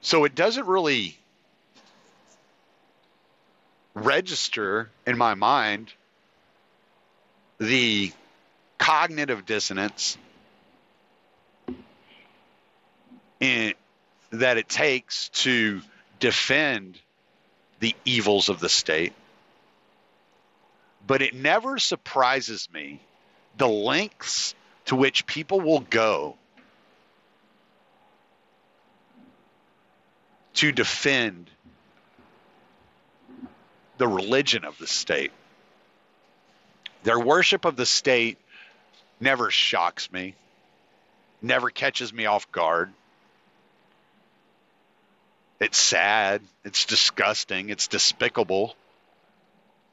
So 0.01 0.23
it 0.25 0.35
doesn't 0.35 0.67
really 0.67 1.17
register 3.93 4.89
in 5.05 5.17
my 5.17 5.33
mind 5.33 5.91
the 7.59 8.11
cognitive 8.77 9.45
dissonance 9.45 10.17
in, 13.39 13.73
that 14.31 14.57
it 14.57 14.67
takes 14.67 15.29
to 15.29 15.81
defend 16.19 16.99
the 17.79 17.95
evils 18.05 18.49
of 18.49 18.59
the 18.59 18.69
state. 18.69 19.13
But 21.05 21.21
it 21.21 21.33
never 21.33 21.77
surprises 21.77 22.67
me 22.73 22.99
the 23.57 23.67
lengths 23.67 24.55
to 24.85 24.95
which 24.95 25.25
people 25.25 25.61
will 25.61 25.79
go 25.79 26.35
to 30.55 30.71
defend 30.71 31.49
the 33.97 34.07
religion 34.07 34.65
of 34.65 34.77
the 34.77 34.87
state. 34.87 35.31
Their 37.03 37.19
worship 37.19 37.65
of 37.65 37.75
the 37.75 37.85
state 37.85 38.37
never 39.19 39.49
shocks 39.49 40.11
me, 40.11 40.35
never 41.41 41.69
catches 41.69 42.11
me 42.11 42.25
off 42.25 42.51
guard. 42.51 42.91
It's 45.59 45.79
sad, 45.79 46.41
it's 46.63 46.85
disgusting, 46.85 47.69
it's 47.69 47.87
despicable, 47.87 48.75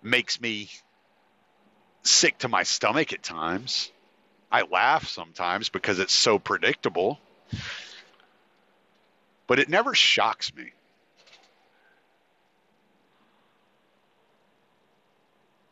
makes 0.03 0.41
me 0.41 0.69
sick 2.03 2.39
to 2.39 2.49
my 2.49 2.65
stomach 2.65 3.13
at 3.15 3.23
times. 3.23 3.91
I 4.53 4.63
laugh 4.63 5.09
sometimes 5.09 5.71
because 5.71 5.99
it's 5.99 6.13
so 6.13 6.39
predictable, 6.39 7.19
but 9.47 9.59
it 9.59 9.69
never 9.69 9.95
shocks 9.95 10.55
me. 10.55 10.71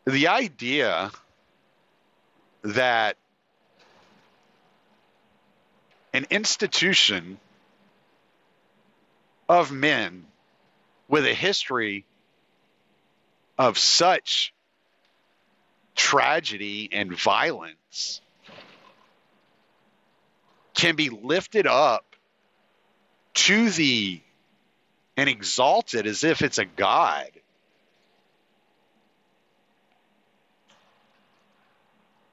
The 0.05 0.27
idea 0.27 1.11
that 2.63 3.15
an 6.13 6.25
institution 6.29 7.37
of 9.47 9.71
men 9.71 10.25
with 11.07 11.25
a 11.25 11.33
history 11.33 12.05
of 13.57 13.77
such 13.77 14.53
tragedy 15.95 16.89
and 16.91 17.15
violence 17.15 18.21
can 20.73 20.95
be 20.95 21.09
lifted 21.09 21.67
up 21.67 22.15
to 23.33 23.69
the 23.69 24.19
and 25.15 25.29
exalted 25.29 26.07
as 26.07 26.23
if 26.23 26.41
it's 26.41 26.57
a 26.57 26.65
god. 26.65 27.29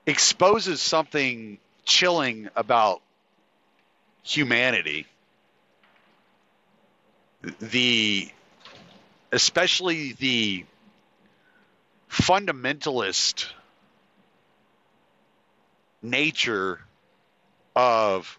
Exposes 0.06 0.80
something 0.80 1.58
chilling 1.84 2.48
about 2.56 3.02
humanity 4.22 5.06
the 7.42 8.30
especially 9.32 10.12
the 10.12 10.64
fundamentalist 12.10 13.46
nature 16.02 16.80
of 17.76 18.38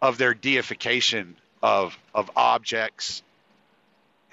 of 0.00 0.18
their 0.18 0.34
deification 0.34 1.36
of 1.62 1.96
of 2.14 2.30
objects 2.36 3.22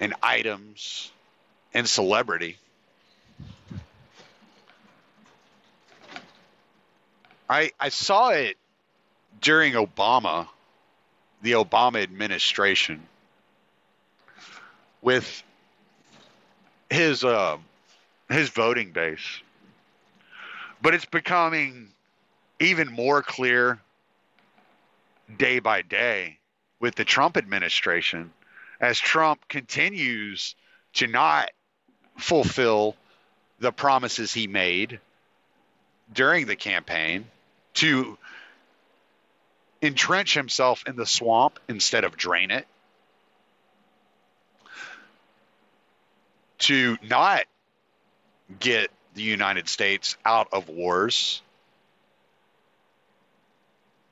and 0.00 0.14
items 0.22 1.10
and 1.72 1.88
celebrity. 1.88 2.56
I 7.48 7.72
I 7.78 7.90
saw 7.90 8.30
it 8.30 8.56
during 9.40 9.74
Obama 9.74 10.48
the 11.44 11.52
Obama 11.52 12.02
administration 12.02 13.06
with 15.02 15.42
his 16.88 17.22
uh, 17.22 17.58
his 18.30 18.48
voting 18.48 18.92
base. 18.92 19.42
But 20.80 20.94
it's 20.94 21.04
becoming 21.04 21.90
even 22.60 22.90
more 22.90 23.22
clear 23.22 23.78
day 25.36 25.58
by 25.58 25.82
day 25.82 26.38
with 26.80 26.94
the 26.94 27.04
Trump 27.04 27.36
administration 27.36 28.32
as 28.80 28.98
Trump 28.98 29.46
continues 29.46 30.54
to 30.94 31.06
not 31.06 31.50
fulfill 32.16 32.96
the 33.58 33.70
promises 33.70 34.32
he 34.32 34.46
made 34.46 34.98
during 36.10 36.46
the 36.46 36.56
campaign 36.56 37.26
to 37.74 38.16
entrench 39.84 40.34
himself 40.34 40.84
in 40.86 40.96
the 40.96 41.06
swamp 41.06 41.58
instead 41.68 42.04
of 42.04 42.16
drain 42.16 42.50
it, 42.50 42.66
to 46.58 46.96
not 47.02 47.44
get 48.58 48.90
the 49.14 49.22
United 49.22 49.68
States 49.68 50.16
out 50.24 50.48
of 50.52 50.68
wars, 50.68 51.42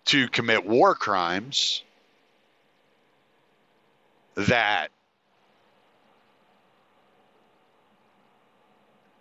to 0.04 0.28
commit 0.28 0.66
war 0.66 0.94
crimes 0.94 1.82
that, 4.34 4.90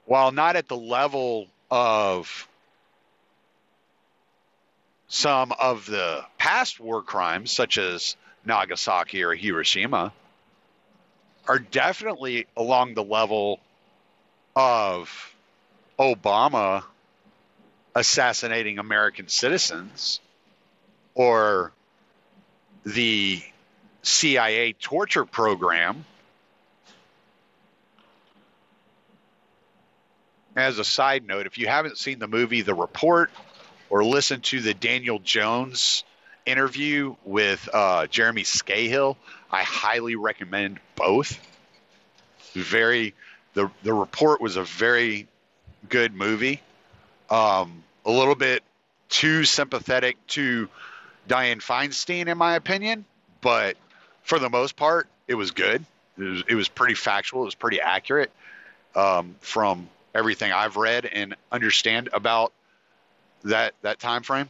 while 0.05 0.31
not 0.31 0.55
at 0.57 0.67
the 0.67 0.77
level 0.77 1.47
of 1.69 2.47
some 5.11 5.51
of 5.51 5.85
the 5.87 6.23
past 6.37 6.79
war 6.79 7.01
crimes, 7.01 7.51
such 7.51 7.77
as 7.77 8.15
Nagasaki 8.45 9.23
or 9.23 9.35
Hiroshima, 9.35 10.13
are 11.49 11.59
definitely 11.59 12.47
along 12.55 12.93
the 12.93 13.03
level 13.03 13.59
of 14.55 15.35
Obama 15.99 16.85
assassinating 17.93 18.79
American 18.79 19.27
citizens 19.27 20.21
or 21.13 21.73
the 22.85 23.43
CIA 24.03 24.71
torture 24.71 25.25
program. 25.25 26.05
As 30.55 30.79
a 30.79 30.85
side 30.85 31.27
note, 31.27 31.47
if 31.47 31.57
you 31.57 31.67
haven't 31.67 31.97
seen 31.97 32.19
the 32.19 32.29
movie 32.29 32.61
The 32.61 32.73
Report, 32.73 33.29
or 33.91 34.05
listen 34.05 34.39
to 34.39 34.61
the 34.61 34.73
Daniel 34.73 35.19
Jones 35.19 36.05
interview 36.45 37.15
with 37.25 37.69
uh, 37.71 38.07
Jeremy 38.07 38.43
Scahill. 38.43 39.17
I 39.51 39.63
highly 39.63 40.15
recommend 40.15 40.79
both. 40.95 41.37
Very, 42.53 43.13
the 43.53 43.69
the 43.83 43.93
report 43.93 44.41
was 44.41 44.55
a 44.55 44.63
very 44.63 45.27
good 45.89 46.15
movie. 46.15 46.61
Um, 47.29 47.83
a 48.05 48.11
little 48.11 48.35
bit 48.35 48.63
too 49.09 49.43
sympathetic 49.43 50.15
to 50.27 50.69
Dianne 51.27 51.61
Feinstein, 51.61 52.27
in 52.27 52.37
my 52.37 52.55
opinion, 52.55 53.05
but 53.41 53.75
for 54.23 54.39
the 54.39 54.49
most 54.49 54.75
part, 54.75 55.07
it 55.27 55.35
was 55.35 55.51
good. 55.51 55.85
It 56.17 56.23
was, 56.23 56.43
it 56.47 56.55
was 56.55 56.69
pretty 56.69 56.93
factual. 56.93 57.41
It 57.41 57.45
was 57.45 57.55
pretty 57.55 57.81
accurate 57.81 58.31
um, 58.95 59.35
from 59.41 59.89
everything 60.15 60.51
I've 60.51 60.77
read 60.77 61.05
and 61.05 61.35
understand 61.51 62.09
about 62.13 62.53
that 63.43 63.73
that 63.81 63.99
time 63.99 64.23
frame. 64.23 64.49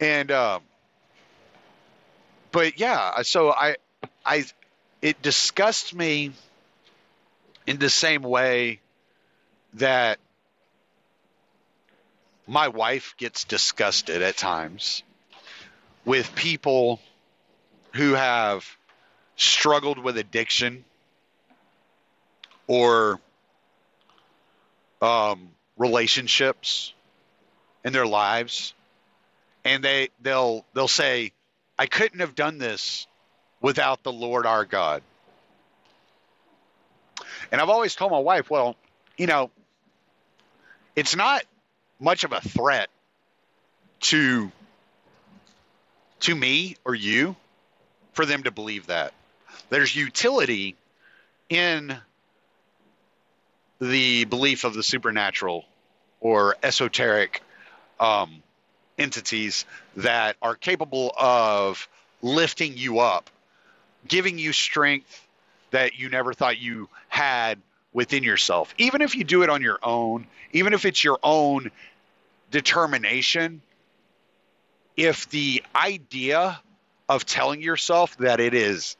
And 0.00 0.30
uh, 0.30 0.60
but 2.52 2.78
yeah, 2.78 3.22
so 3.22 3.50
I 3.50 3.76
I 4.24 4.44
it 5.02 5.22
disgusts 5.22 5.94
me 5.94 6.32
in 7.66 7.78
the 7.78 7.90
same 7.90 8.22
way 8.22 8.80
that 9.74 10.18
my 12.46 12.68
wife 12.68 13.14
gets 13.16 13.44
disgusted 13.44 14.22
at 14.22 14.36
times 14.36 15.02
with 16.04 16.34
people 16.34 17.00
who 17.94 18.14
have 18.14 18.64
struggled 19.36 19.98
with 19.98 20.16
addiction 20.16 20.84
or 22.68 23.20
um, 25.02 25.48
relationships 25.76 26.92
in 27.84 27.92
their 27.92 28.06
lives. 28.06 28.74
And 29.64 29.82
they 29.82 30.10
they'll 30.22 30.64
they'll 30.74 30.88
say 30.88 31.32
i 31.78 31.86
couldn't 31.86 32.20
have 32.20 32.34
done 32.34 32.58
this 32.58 33.06
without 33.60 34.02
the 34.02 34.12
lord 34.12 34.46
our 34.46 34.64
god. 34.64 35.02
And 37.50 37.60
i've 37.60 37.68
always 37.68 37.94
told 37.94 38.12
my 38.12 38.18
wife 38.18 38.48
well 38.48 38.76
you 39.16 39.26
know 39.26 39.50
it's 40.94 41.16
not 41.16 41.42
much 41.98 42.24
of 42.24 42.32
a 42.32 42.40
threat 42.40 42.88
to 44.00 44.52
to 46.20 46.34
me 46.34 46.76
or 46.84 46.94
you 46.94 47.36
for 48.12 48.26
them 48.26 48.42
to 48.44 48.50
believe 48.50 48.86
that. 48.86 49.12
There's 49.68 49.94
utility 49.94 50.74
in 51.48 51.96
the 53.80 54.24
belief 54.24 54.64
of 54.64 54.74
the 54.74 54.82
supernatural 54.82 55.64
or 56.20 56.56
esoteric 56.62 57.42
um, 58.00 58.42
entities 58.98 59.64
that 59.96 60.36
are 60.40 60.54
capable 60.54 61.12
of 61.18 61.88
lifting 62.22 62.76
you 62.76 63.00
up, 63.00 63.30
giving 64.08 64.38
you 64.38 64.52
strength 64.52 65.26
that 65.70 65.98
you 65.98 66.08
never 66.08 66.32
thought 66.32 66.58
you 66.58 66.88
had 67.08 67.60
within 67.92 68.22
yourself. 68.22 68.74
Even 68.78 69.02
if 69.02 69.14
you 69.14 69.24
do 69.24 69.42
it 69.42 69.50
on 69.50 69.62
your 69.62 69.78
own, 69.82 70.26
even 70.52 70.72
if 70.72 70.84
it's 70.84 71.02
your 71.02 71.18
own 71.22 71.70
determination, 72.50 73.60
if 74.96 75.28
the 75.30 75.62
idea 75.74 76.60
of 77.08 77.26
telling 77.26 77.60
yourself 77.60 78.16
that 78.18 78.40
it 78.40 78.54
is 78.54 78.96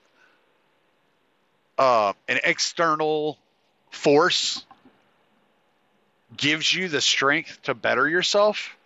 uh, 1.79 2.13
an 2.29 2.41
external 2.45 3.39
force 3.91 4.66
gives 6.35 6.73
you 6.73 6.89
the 6.89 7.01
strength 7.01 7.63
to 7.65 7.75
better 7.75 8.09
yourself, 8.09 8.77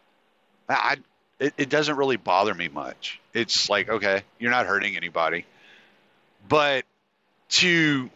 I 0.68 0.96
it, 1.38 1.54
it 1.56 1.68
doesn't 1.68 1.96
really 1.96 2.16
bother 2.16 2.54
me 2.54 2.68
much. 2.68 3.20
It's 3.32 3.70
like 3.70 3.88
okay, 3.88 4.22
you're 4.38 4.50
not 4.50 4.66
hurting 4.66 4.96
anybody, 4.96 5.46
but 6.48 6.84
to 7.50 8.10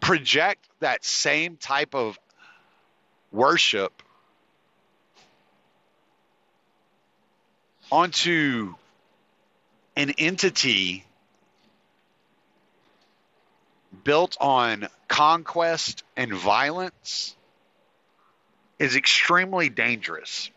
project 0.00 0.66
that 0.80 1.04
same 1.04 1.56
type 1.56 1.94
of 1.94 2.18
worship 3.30 4.02
onto 7.90 8.74
an 9.96 10.10
entity 10.18 11.04
built 14.04 14.36
on 14.40 14.88
conquest 15.08 16.02
and 16.16 16.32
violence 16.32 17.36
is 18.78 18.96
extremely 18.96 19.68
dangerous. 19.68 20.50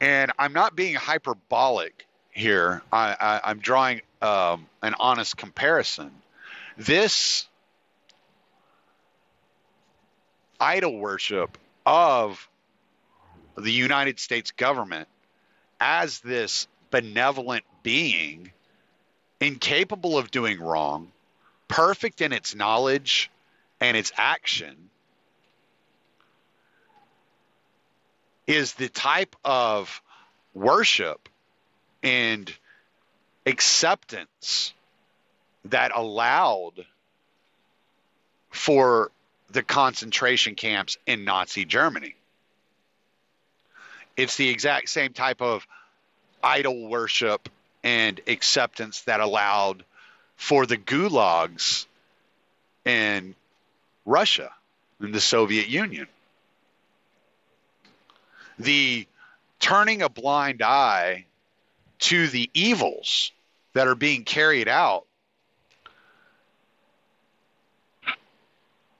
And 0.00 0.32
I'm 0.38 0.52
not 0.52 0.76
being 0.76 0.94
hyperbolic 0.94 2.06
here. 2.30 2.82
I, 2.92 3.40
am 3.44 3.58
drawing 3.58 4.02
um, 4.22 4.66
an 4.82 4.94
honest 4.98 5.36
comparison. 5.36 6.10
This 6.76 7.48
idol 10.60 10.96
worship 10.98 11.58
of 11.84 12.48
the 13.56 13.72
United 13.72 14.20
States 14.20 14.52
government 14.52 15.08
as 15.80 16.20
this 16.20 16.68
benevolent 16.90 17.64
being 17.82 18.52
incapable 19.40 20.18
of 20.18 20.30
doing 20.30 20.60
wrong, 20.60 21.10
perfect 21.66 22.20
in 22.20 22.32
its 22.32 22.54
knowledge 22.54 23.30
and 23.80 23.96
its 23.96 24.12
action, 24.16 24.90
is 28.48 28.72
the 28.74 28.88
type 28.88 29.36
of 29.44 30.02
worship 30.54 31.28
and 32.02 32.52
acceptance 33.44 34.72
that 35.66 35.92
allowed 35.94 36.86
for 38.50 39.12
the 39.50 39.62
concentration 39.62 40.54
camps 40.54 40.96
in 41.06 41.24
Nazi 41.24 41.66
Germany. 41.66 42.14
It's 44.16 44.36
the 44.36 44.48
exact 44.48 44.88
same 44.88 45.12
type 45.12 45.42
of 45.42 45.66
idol 46.42 46.88
worship 46.88 47.50
and 47.84 48.18
acceptance 48.26 49.02
that 49.02 49.20
allowed 49.20 49.84
for 50.36 50.64
the 50.64 50.78
gulags 50.78 51.84
in 52.86 53.34
Russia 54.06 54.50
in 55.00 55.12
the 55.12 55.20
Soviet 55.20 55.68
Union. 55.68 56.08
The 58.58 59.06
turning 59.60 60.02
a 60.02 60.08
blind 60.08 60.62
eye 60.62 61.26
to 62.00 62.28
the 62.28 62.50
evils 62.54 63.32
that 63.72 63.88
are 63.88 63.94
being 63.94 64.24
carried 64.24 64.68
out 64.68 65.04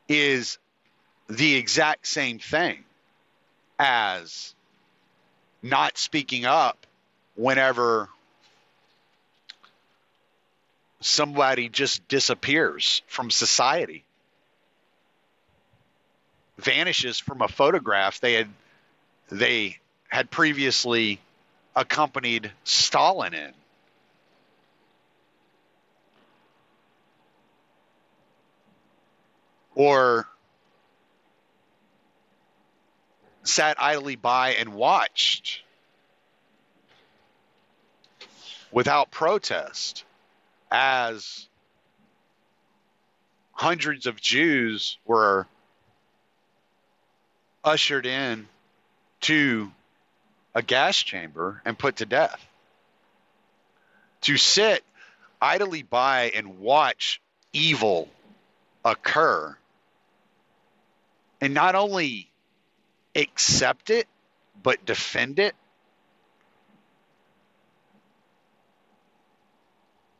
is 0.09 0.59
the 1.29 1.57
exact 1.57 2.07
same 2.07 2.39
thing 2.39 2.85
as 3.79 4.55
not 5.63 5.99
speaking 5.99 6.45
up 6.45 6.87
whenever 7.37 8.09
somebody 11.01 11.69
just 11.69 12.07
disappears 12.09 13.03
from 13.07 13.31
society 13.31 14.05
vanishes 16.57 17.19
from 17.21 17.41
a 17.41 17.49
photograph 17.49 18.19
they 18.21 18.33
had 18.33 18.49
they 19.29 19.79
had 20.09 20.31
previously 20.31 21.21
accompanied 21.77 22.51
Stalin 22.65 23.35
in. 23.35 23.53
Or 29.75 30.27
sat 33.45 33.81
idly 33.81 34.17
by 34.17 34.51
and 34.55 34.75
watched 34.75 35.63
without 38.73 39.11
protest 39.11 40.05
as 40.71 41.47
hundreds 43.53 44.07
of 44.07 44.21
Jews 44.21 44.99
were 45.07 45.47
ushered 47.65 48.05
in 48.05 48.49
to 49.23 49.71
a 50.55 50.63
gas 50.63 50.97
chamber 50.97 51.63
and 51.65 51.79
put 51.79 51.97
to 51.97 52.07
death. 52.07 52.45
To 54.23 54.37
sit 54.37 54.85
idly 55.41 55.83
by 55.83 56.33
and 56.35 56.59
watch 56.59 57.21
evil 57.53 58.09
occur 58.85 59.57
and 61.41 61.55
not 61.55 61.75
only 61.75 62.29
accept 63.15 63.91
it, 63.91 64.09
but 64.63 64.85
defend 64.85 65.39
it. 65.39 65.55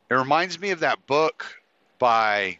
It 0.09 0.15
reminds 0.15 0.59
me 0.59 0.71
of 0.71 0.79
that 0.79 1.05
book 1.05 1.61
by 1.99 2.59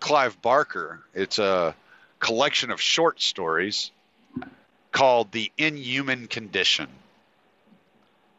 Clive 0.00 0.40
Barker. 0.40 1.00
It's 1.12 1.38
a 1.38 1.74
collection 2.20 2.70
of 2.70 2.80
short 2.80 3.20
stories 3.20 3.90
called 4.92 5.32
The 5.32 5.52
Inhuman 5.58 6.26
Condition. 6.28 6.88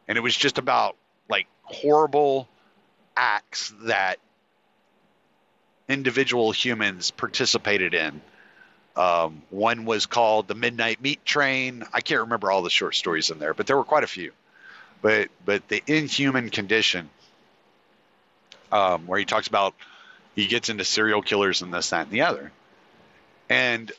And 0.08 0.18
it 0.18 0.20
was 0.20 0.36
just 0.36 0.58
about 0.58 0.96
like 1.28 1.46
horrible 1.62 2.48
acts 3.16 3.72
that 3.82 4.18
individual 5.88 6.52
humans 6.52 7.10
participated 7.10 7.94
in. 7.94 8.20
Um, 8.96 9.42
one 9.50 9.84
was 9.84 10.06
called 10.06 10.48
the 10.48 10.54
Midnight 10.54 11.00
Meat 11.00 11.24
Train. 11.24 11.84
I 11.92 12.00
can't 12.00 12.22
remember 12.22 12.50
all 12.50 12.62
the 12.62 12.70
short 12.70 12.94
stories 12.94 13.30
in 13.30 13.38
there, 13.38 13.54
but 13.54 13.66
there 13.66 13.76
were 13.76 13.84
quite 13.84 14.04
a 14.04 14.08
few. 14.08 14.32
But 15.02 15.28
but 15.44 15.66
the 15.68 15.82
inhuman 15.86 16.50
condition, 16.50 17.08
um, 18.70 19.06
where 19.06 19.18
he 19.18 19.24
talks 19.24 19.46
about 19.48 19.74
he 20.34 20.46
gets 20.46 20.68
into 20.68 20.84
serial 20.84 21.22
killers 21.22 21.62
and 21.62 21.72
this, 21.72 21.90
that, 21.90 22.02
and 22.02 22.10
the 22.10 22.22
other, 22.22 22.52
and 23.48 23.90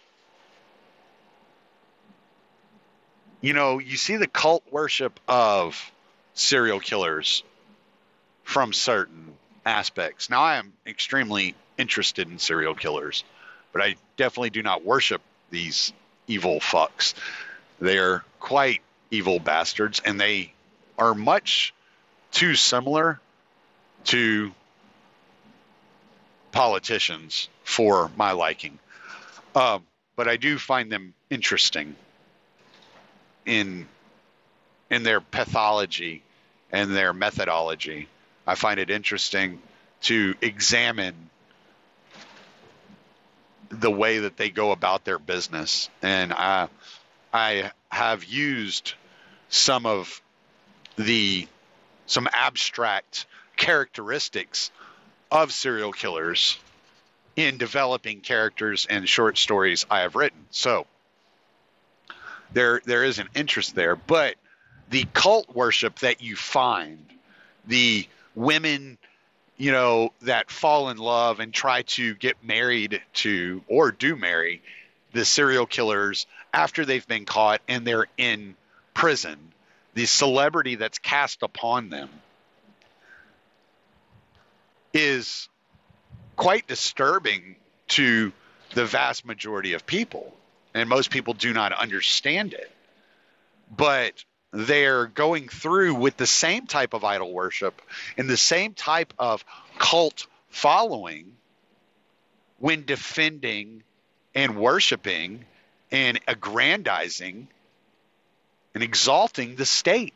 you 3.42 3.54
know 3.54 3.80
you 3.80 3.98
see 3.98 4.16
the 4.16 4.28
cult 4.28 4.64
worship 4.72 5.20
of 5.28 5.92
serial 6.34 6.80
killers 6.80 7.44
from 8.44 8.74
certain 8.74 9.34
aspects. 9.66 10.30
Now 10.30 10.42
I 10.42 10.56
am 10.56 10.74
extremely 10.88 11.56
interested 11.78 12.30
in 12.30 12.40
serial 12.40 12.76
killers 12.76 13.24
but 13.72 13.82
I 13.82 13.96
definitely 14.18 14.50
do 14.50 14.64
not 14.64 14.84
worship 14.84 15.22
these 15.50 15.94
evil 16.28 16.60
fucks. 16.60 17.14
They 17.80 17.98
are 17.98 18.24
quite 18.40 18.82
evil 19.10 19.40
bastards, 19.40 20.02
and 20.04 20.20
they 20.20 20.54
are 20.98 21.14
much 21.14 21.74
too 22.32 22.56
similar 22.56 23.20
to 24.06 24.52
politicians 26.52 27.50
for 27.64 28.12
my 28.16 28.32
liking. 28.32 28.78
Um, 29.56 29.86
but 30.16 30.28
I 30.28 30.38
do 30.38 30.58
find 30.58 30.92
them 30.92 31.14
interesting 31.30 31.96
in 33.46 33.88
in 34.90 35.04
their 35.04 35.22
pathology 35.22 36.22
and 36.72 36.96
their 36.96 37.14
methodology. 37.14 38.08
I 38.46 38.56
find 38.56 38.80
it 38.80 38.90
interesting 38.90 39.62
to 40.02 40.36
examine 40.42 41.30
the 43.70 43.92
way 43.92 44.20
that 44.20 44.38
they 44.38 44.50
go 44.50 44.72
about 44.72 45.06
their 45.06 45.20
business. 45.20 45.90
And 46.02 46.34
I, 46.34 46.68
I 47.34 47.72
have 47.90 48.26
used 48.26 48.94
some 49.50 49.86
of 49.86 50.22
the 50.98 51.48
some 52.06 52.28
abstract 52.34 53.26
characteristics 53.56 54.72
of 55.32 55.54
serial 55.54 55.94
killers 55.94 56.58
in 57.38 57.58
developing 57.58 58.20
characters 58.20 58.86
and 58.90 59.08
short 59.08 59.38
stories 59.38 59.86
I 59.90 60.02
have 60.02 60.16
written. 60.16 60.46
So 60.52 60.86
there 62.54 62.82
there 62.86 63.04
is 63.04 63.20
an 63.20 63.30
interest 63.36 63.76
there, 63.76 63.96
but 63.96 64.36
the 64.90 65.06
cult 65.14 65.54
worship 65.56 66.00
that 66.00 66.22
you 66.22 66.36
find, 66.36 67.06
the 67.66 68.08
women 68.36 68.98
you 69.62 69.72
know, 69.72 70.12
that 70.24 70.50
fall 70.50 70.90
in 70.90 70.98
love 70.98 71.40
and 71.40 71.54
try 71.54 71.84
to 71.84 72.16
get 72.16 72.44
married 72.44 73.00
to 73.14 73.62
or 73.68 73.92
do 73.92 74.16
marry 74.16 74.60
the 75.14 75.24
serial 75.24 75.68
killers 75.68 76.26
after 76.52 76.84
they've 76.84 77.08
been 77.08 77.26
caught 77.26 77.62
and 77.68 77.86
they're 77.86 78.08
in 78.18 78.56
prison. 78.96 79.38
The 79.94 80.08
celebrity 80.08 80.76
that's 80.76 80.98
cast 80.98 81.44
upon 81.44 81.90
them 81.90 82.10
is 84.96 85.48
quite 86.36 86.66
disturbing 86.66 87.56
to 87.90 88.34
the 88.74 88.86
vast 88.86 89.28
majority 89.28 89.74
of 89.74 89.86
people. 89.86 90.34
And 90.74 90.88
most 90.90 91.12
people 91.12 91.34
do 91.34 91.54
not 91.54 91.74
understand 91.74 92.54
it. 92.54 92.72
But 93.76 94.24
they're 94.52 95.08
going 95.08 95.48
through 95.48 95.96
with 95.96 96.18
the 96.18 96.28
same 96.28 96.68
type 96.68 96.94
of 96.94 97.04
idol 97.04 97.32
worship 97.32 97.82
and 98.18 98.30
the 98.30 98.38
same 98.38 98.74
type 98.74 99.14
of 99.18 99.44
cult 99.78 100.28
following 100.50 101.36
when 102.60 102.86
defending 102.86 103.84
and 104.36 104.58
worshiping 104.58 105.46
and 105.92 106.20
aggrandizing 106.28 107.48
and 108.74 108.84
exalting 108.84 109.56
the 109.56 109.66
state. 109.66 110.14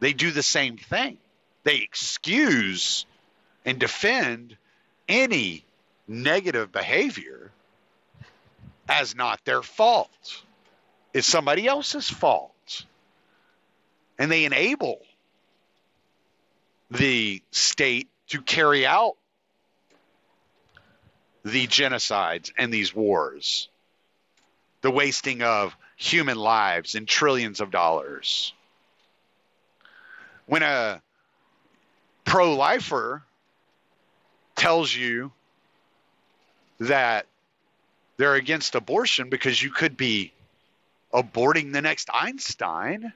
They 0.00 0.12
do 0.12 0.30
the 0.30 0.42
same 0.42 0.76
thing. 0.76 1.18
They 1.64 1.76
excuse 1.76 3.06
and 3.64 3.78
defend 3.78 4.56
any 5.08 5.64
negative 6.08 6.72
behavior 6.72 7.52
as 8.88 9.14
not 9.14 9.44
their 9.44 9.62
fault. 9.62 10.42
It's 11.14 11.26
somebody 11.26 11.66
else's 11.66 12.08
fault 12.08 12.52
and 14.18 14.30
they 14.30 14.44
enable 14.44 15.00
the 16.90 17.42
state 17.50 18.08
to 18.28 18.40
carry 18.40 18.86
out 18.86 19.16
the 21.44 21.66
genocides 21.66 22.52
and 22.56 22.72
these 22.72 22.94
wars, 22.94 23.68
the 24.82 24.90
wasting 24.90 25.42
of 25.42 25.76
human 25.96 26.36
lives 26.36 26.94
and 26.94 27.08
trillions 27.08 27.60
of 27.60 27.70
dollars. 27.70 28.52
When 30.46 30.62
a 30.62 31.02
pro 32.24 32.54
lifer 32.54 33.24
tells 34.54 34.94
you 34.94 35.32
that 36.78 37.26
they're 38.22 38.34
against 38.34 38.74
abortion 38.74 39.28
because 39.28 39.62
you 39.62 39.70
could 39.70 39.96
be 39.96 40.32
aborting 41.12 41.72
the 41.72 41.82
next 41.82 42.08
Einstein 42.14 43.12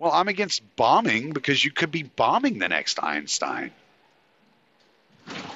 well, 0.00 0.12
I'm 0.12 0.28
against 0.28 0.62
bombing 0.76 1.34
because 1.34 1.62
you 1.62 1.70
could 1.70 1.90
be 1.90 2.04
bombing 2.04 2.58
the 2.58 2.70
next 2.70 3.02
Einstein. 3.02 3.70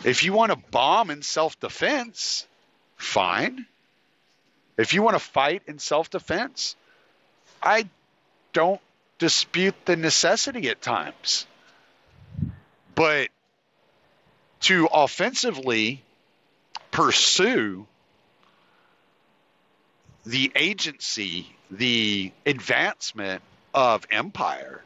If 0.05 0.23
you 0.23 0.35
want 0.35 0.53
to 0.53 0.59
bomb 0.71 1.11
in 1.11 1.23
self 1.23 1.59
defense, 1.61 2.47
fine. 2.99 3.65
If 4.77 4.93
you 4.93 5.03
want 5.03 5.15
to 5.15 5.19
fight 5.19 5.63
in 5.67 5.79
self 5.79 6.11
defense, 6.11 6.77
I 7.63 7.89
don't 8.53 8.83
dispute 9.19 9.75
the 9.87 9.97
necessity 9.97 10.69
at 10.69 10.83
times. 10.83 11.47
But 12.95 13.31
to 14.61 14.89
offensively 14.93 16.04
pursue 16.95 17.87
the 20.25 20.53
agency, 20.55 21.55
the 21.69 22.33
advancement 22.47 23.43
of 23.75 24.07
empire. 24.13 24.81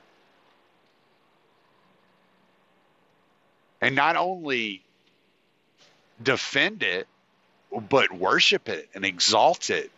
And 3.83 3.95
not 3.95 4.17
only 4.17 4.83
defend 6.21 6.83
it, 6.83 7.07
but 7.91 8.11
worship 8.11 8.71
it 8.71 8.89
and 8.95 9.05
exalt 9.05 9.69
it 9.69 9.91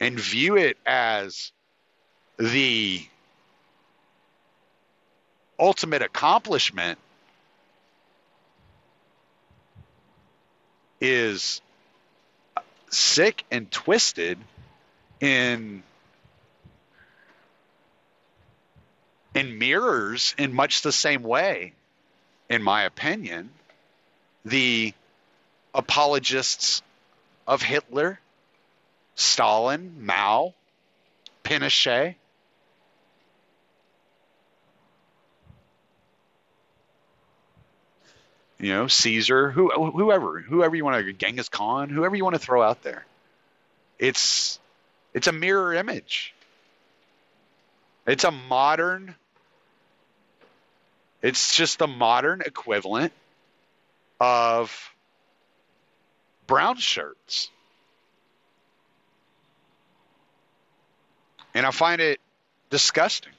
and 0.00 0.18
view 0.18 0.56
it 0.56 0.78
as 0.86 1.52
the 2.38 3.06
ultimate 5.58 6.00
accomplishment 6.00 6.98
is 11.02 11.60
sick 12.90 13.44
and 13.50 13.70
twisted 13.70 14.38
in 15.20 15.82
and 19.34 19.58
mirrors 19.58 20.34
in 20.38 20.54
much 20.54 20.82
the 20.82 20.92
same 20.92 21.22
way, 21.22 21.72
in 22.48 22.62
my 22.62 22.84
opinion, 22.84 23.50
the 24.44 24.92
apologists 25.74 26.82
of 27.46 27.62
Hitler, 27.62 28.20
Stalin, 29.14 30.04
Mao, 30.04 30.54
Pinochet. 31.44 32.14
You 38.62 38.72
know, 38.72 38.86
Caesar, 38.86 39.50
who, 39.50 39.70
whoever, 39.90 40.38
whoever 40.38 40.76
you 40.76 40.84
want 40.84 41.04
to, 41.04 41.12
Genghis 41.12 41.48
Khan, 41.48 41.88
whoever 41.88 42.14
you 42.14 42.22
want 42.22 42.34
to 42.34 42.38
throw 42.38 42.62
out 42.62 42.84
there. 42.84 43.04
It's 43.98 44.60
it's 45.12 45.26
a 45.26 45.32
mirror 45.32 45.74
image. 45.74 46.32
It's 48.06 48.22
a 48.22 48.30
modern 48.30 49.16
it's 51.22 51.56
just 51.56 51.80
the 51.80 51.88
modern 51.88 52.42
equivalent 52.42 53.12
of 54.20 54.92
brown 56.46 56.76
shirts. 56.76 57.50
And 61.52 61.66
I 61.66 61.72
find 61.72 62.00
it 62.00 62.20
disgusting. 62.70 63.32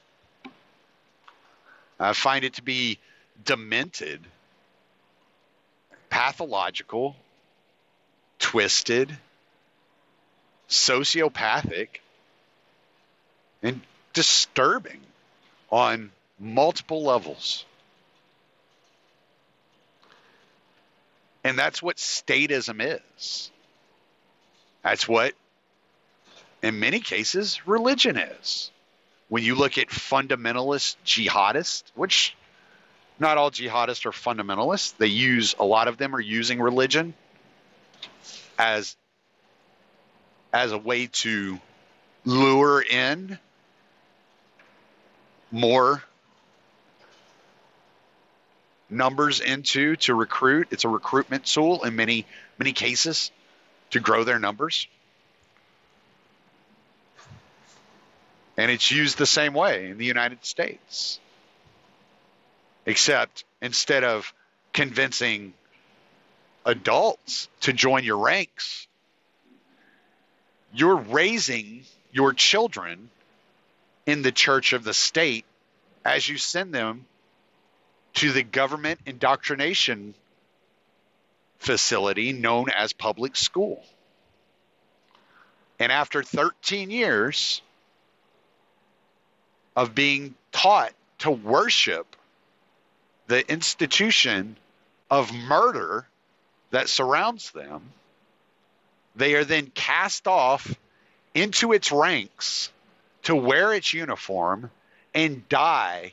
I 1.98 2.12
find 2.12 2.44
it 2.44 2.54
to 2.54 2.62
be 2.62 2.98
demented, 3.42 4.20
pathological, 6.14 7.16
twisted, 8.38 9.18
sociopathic, 10.68 11.88
and 13.64 13.80
disturbing 14.12 15.00
on 15.72 16.12
multiple 16.38 17.02
levels. 17.02 17.64
And 21.42 21.58
that's 21.58 21.82
what 21.82 21.96
statism 21.96 23.00
is. 23.16 23.50
That's 24.84 25.08
what, 25.08 25.32
in 26.62 26.78
many 26.78 27.00
cases, 27.00 27.66
religion 27.66 28.18
is. 28.18 28.70
When 29.28 29.42
you 29.42 29.56
look 29.56 29.78
at 29.78 29.88
fundamentalist 29.88 30.94
jihadists, 31.04 31.82
which 31.96 32.36
not 33.18 33.38
all 33.38 33.50
jihadists 33.50 34.06
are 34.06 34.10
fundamentalists, 34.10 34.96
they 34.96 35.06
use, 35.06 35.54
a 35.58 35.64
lot 35.64 35.88
of 35.88 35.96
them 35.96 36.14
are 36.14 36.20
using 36.20 36.60
religion 36.60 37.14
as 38.58 38.96
as 40.52 40.70
a 40.70 40.78
way 40.78 41.08
to 41.08 41.58
lure 42.24 42.80
in 42.80 43.38
more 45.50 46.02
numbers 48.88 49.40
into 49.40 49.96
to 49.96 50.14
recruit. 50.14 50.68
It's 50.70 50.84
a 50.84 50.88
recruitment 50.88 51.46
tool 51.46 51.82
in 51.84 51.96
many 51.96 52.26
many 52.58 52.72
cases 52.72 53.30
to 53.90 54.00
grow 54.00 54.24
their 54.24 54.38
numbers. 54.38 54.86
And 58.56 58.70
it's 58.70 58.90
used 58.90 59.18
the 59.18 59.26
same 59.26 59.52
way 59.52 59.90
in 59.90 59.98
the 59.98 60.04
United 60.04 60.44
States. 60.44 61.18
Except 62.86 63.44
instead 63.62 64.04
of 64.04 64.32
convincing 64.72 65.54
adults 66.64 67.48
to 67.60 67.72
join 67.72 68.04
your 68.04 68.18
ranks, 68.18 68.86
you're 70.72 70.96
raising 70.96 71.84
your 72.12 72.32
children 72.32 73.10
in 74.06 74.22
the 74.22 74.32
church 74.32 74.72
of 74.72 74.84
the 74.84 74.94
state 74.94 75.44
as 76.04 76.28
you 76.28 76.36
send 76.36 76.74
them 76.74 77.06
to 78.14 78.32
the 78.32 78.42
government 78.42 79.00
indoctrination 79.06 80.14
facility 81.58 82.32
known 82.32 82.68
as 82.70 82.92
public 82.92 83.36
school. 83.36 83.82
And 85.78 85.90
after 85.90 86.22
13 86.22 86.90
years 86.90 87.62
of 89.74 89.94
being 89.94 90.34
taught 90.52 90.92
to 91.20 91.30
worship 91.30 92.16
the 93.26 93.50
institution 93.50 94.56
of 95.10 95.32
murder 95.32 96.06
that 96.70 96.88
surrounds 96.88 97.50
them, 97.52 97.82
they 99.16 99.34
are 99.34 99.44
then 99.44 99.66
cast 99.74 100.26
off 100.26 100.74
into 101.34 101.72
its 101.72 101.92
ranks 101.92 102.70
to 103.22 103.34
wear 103.34 103.72
its 103.72 103.92
uniform 103.92 104.70
and 105.14 105.48
die 105.48 106.12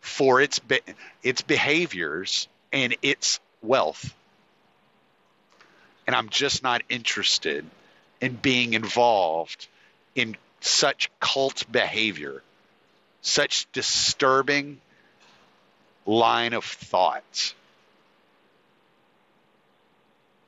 for 0.00 0.40
its 0.40 0.58
be- 0.58 0.80
its 1.22 1.42
behaviors 1.42 2.48
and 2.72 2.96
its 3.02 3.40
wealth. 3.62 4.14
And 6.06 6.16
I'm 6.16 6.28
just 6.28 6.62
not 6.62 6.82
interested 6.88 7.66
in 8.20 8.34
being 8.34 8.72
involved 8.72 9.68
in 10.14 10.36
such 10.60 11.10
cult 11.20 11.64
behavior, 11.70 12.42
such 13.20 13.70
disturbing 13.72 14.80
line 16.08 16.54
of 16.54 16.64
thought. 16.64 17.54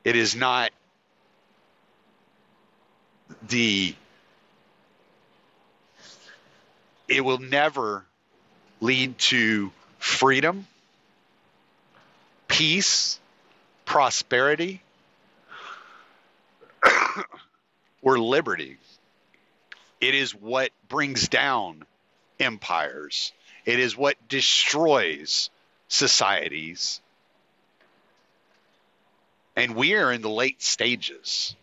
It 0.03 0.15
is 0.15 0.35
not 0.35 0.71
the 3.47 3.95
it 7.07 7.23
will 7.23 7.37
never 7.37 8.05
lead 8.79 9.17
to 9.19 9.71
freedom, 9.99 10.65
peace, 12.47 13.19
prosperity, 13.85 14.81
or 18.01 18.17
liberty. 18.17 18.77
It 19.99 20.15
is 20.15 20.33
what 20.33 20.71
brings 20.87 21.27
down 21.27 21.83
empires. 22.39 23.33
It 23.65 23.79
is 23.79 23.95
what 23.95 24.15
destroys 24.27 25.49
societies. 25.87 27.01
And 29.55 29.75
we 29.75 29.95
are 29.95 30.11
in 30.11 30.21
the 30.21 30.29
late 30.29 30.61
stages. 30.61 31.55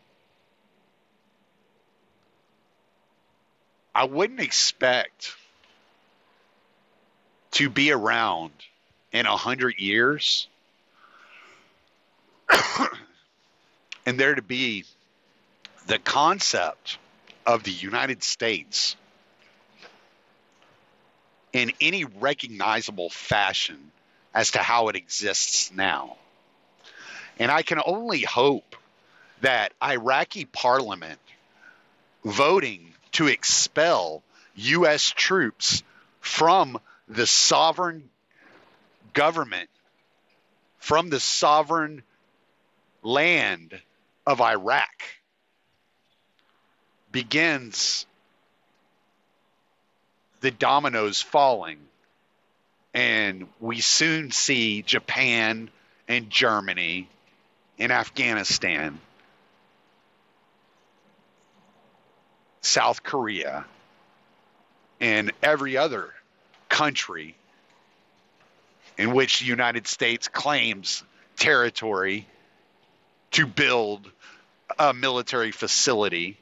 I 3.94 4.04
wouldn't 4.04 4.40
expect 4.40 5.34
to 7.52 7.68
be 7.68 7.90
around 7.90 8.52
in 9.12 9.26
a 9.26 9.36
hundred 9.36 9.78
years 9.78 10.46
and 14.06 14.20
there 14.20 14.34
to 14.34 14.42
be 14.42 14.84
the 15.86 15.98
concept 15.98 16.98
of 17.46 17.62
the 17.64 17.70
United 17.70 18.22
States 18.22 18.96
in 21.52 21.72
any 21.80 22.04
recognizable 22.04 23.10
fashion 23.10 23.90
as 24.34 24.52
to 24.52 24.58
how 24.58 24.88
it 24.88 24.96
exists 24.96 25.72
now. 25.72 26.16
And 27.38 27.50
I 27.50 27.62
can 27.62 27.80
only 27.84 28.22
hope 28.22 28.76
that 29.40 29.72
Iraqi 29.82 30.44
parliament 30.44 31.20
voting 32.24 32.92
to 33.12 33.28
expel 33.28 34.22
U.S. 34.56 35.12
troops 35.14 35.82
from 36.20 36.78
the 37.08 37.26
sovereign 37.26 38.10
government, 39.12 39.70
from 40.78 41.10
the 41.10 41.20
sovereign 41.20 42.02
land 43.02 43.80
of 44.26 44.40
Iraq, 44.40 44.90
begins 47.10 48.06
the 50.40 50.50
dominoes 50.50 51.20
falling. 51.20 51.78
And 52.94 53.48
we 53.60 53.80
soon 53.80 54.30
see 54.30 54.82
Japan 54.82 55.70
and 56.08 56.30
Germany 56.30 57.08
and 57.78 57.92
Afghanistan 57.92 58.98
South 62.68 63.02
Korea, 63.02 63.64
and 65.00 65.32
every 65.42 65.76
other 65.76 66.12
country 66.68 67.34
in 68.98 69.12
which 69.12 69.40
the 69.40 69.46
United 69.46 69.86
States 69.86 70.28
claims 70.28 71.02
territory 71.36 72.26
to 73.30 73.46
build 73.46 74.10
a 74.78 74.92
military 74.92 75.50
facility 75.50 76.36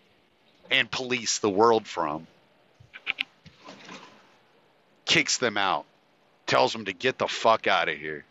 and 0.71 0.91
police 0.91 1.39
the 1.39 1.51
world 1.51 1.87
from, 1.87 2.27
kicks 5.07 5.39
them 5.39 5.57
out, 5.57 5.87
tells 6.47 6.73
them 6.73 6.85
to 6.85 6.93
get 6.93 7.17
the 7.17 7.29
fuck 7.29 7.67
out 7.67 7.89
of 7.89 7.97
here. 7.97 8.25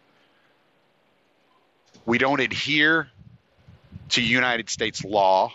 We 2.06 2.20
don't 2.20 2.40
adhere 2.40 3.10
to 4.10 4.22
United 4.22 4.70
States 4.70 5.04
law. 5.04 5.52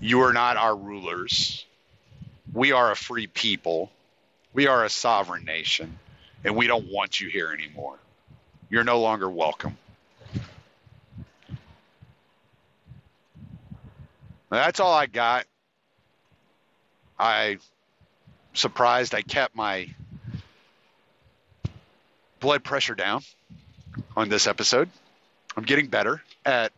You 0.00 0.20
are 0.22 0.32
not 0.32 0.56
our 0.56 0.76
rulers. 0.76 1.64
We 2.52 2.72
are 2.72 2.90
a 2.90 2.96
free 2.96 3.26
people. 3.26 3.90
We 4.52 4.66
are 4.66 4.84
a 4.84 4.90
sovereign 4.90 5.44
nation, 5.44 5.98
and 6.44 6.56
we 6.56 6.66
don't 6.66 6.90
want 6.90 7.20
you 7.20 7.28
here 7.28 7.52
anymore. 7.52 7.98
You're 8.68 8.84
no 8.84 9.00
longer 9.00 9.30
welcome. 9.30 9.78
That's 14.50 14.80
all 14.80 14.92
I 14.92 15.06
got. 15.06 15.46
I 17.18 17.58
surprised 18.58 19.14
I 19.14 19.22
kept 19.22 19.56
my 19.56 19.88
blood 22.40 22.64
pressure 22.64 22.94
down 22.94 23.22
on 24.16 24.28
this 24.28 24.46
episode. 24.46 24.90
I'm 25.56 25.64
getting 25.64 25.86
better 25.86 26.22
at 26.44 26.72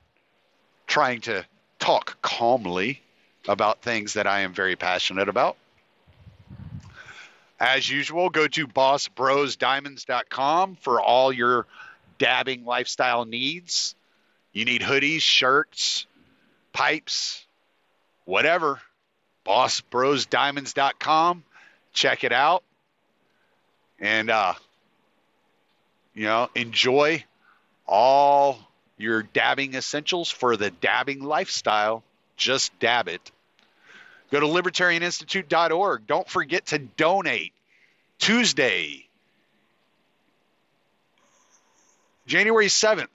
trying 0.87 1.23
to 1.23 1.45
talk 1.79 2.21
calmly 2.23 3.03
about 3.49 3.83
things 3.83 4.13
that 4.15 4.27
I 4.27 4.41
am 4.41 4.53
very 4.53 4.77
passionate 4.77 5.29
about. 5.29 5.57
As 7.59 7.91
usual, 7.91 8.31
go 8.31 8.47
to 8.49 8.67
bossbrosdiamonds.com 8.67 10.77
for 10.77 11.01
all 11.01 11.33
your 11.33 11.67
dabbing 12.19 12.65
lifestyle 12.65 13.27
needs. 13.27 13.95
You 14.53 14.65
need 14.65 14.83
hoodies, 14.83 15.21
shirts, 15.21 16.07
pipes, 16.73 17.45
whatever. 18.25 18.81
bossbrosdiamonds.com. 19.45 21.45
Check 21.93 22.25
it 22.25 22.33
out. 22.33 22.63
And, 23.99 24.31
uh, 24.31 24.55
you 26.15 26.25
know, 26.25 26.49
enjoy 26.55 27.25
all 27.87 28.59
your 28.97 29.23
dabbing 29.23 29.75
essentials 29.75 30.31
for 30.31 30.57
the 30.57 30.71
dabbing 30.71 31.23
lifestyle 31.23 32.03
just 32.37 32.77
dab 32.79 33.09
it. 33.09 33.31
Go 34.31 34.41
to 34.41 34.47
libertarianinstitute.org. 34.47 36.07
Don't 36.07 36.29
forget 36.29 36.67
to 36.67 36.79
donate. 36.79 37.53
Tuesday, 38.19 39.07
January 42.27 42.67
7th, 42.67 43.09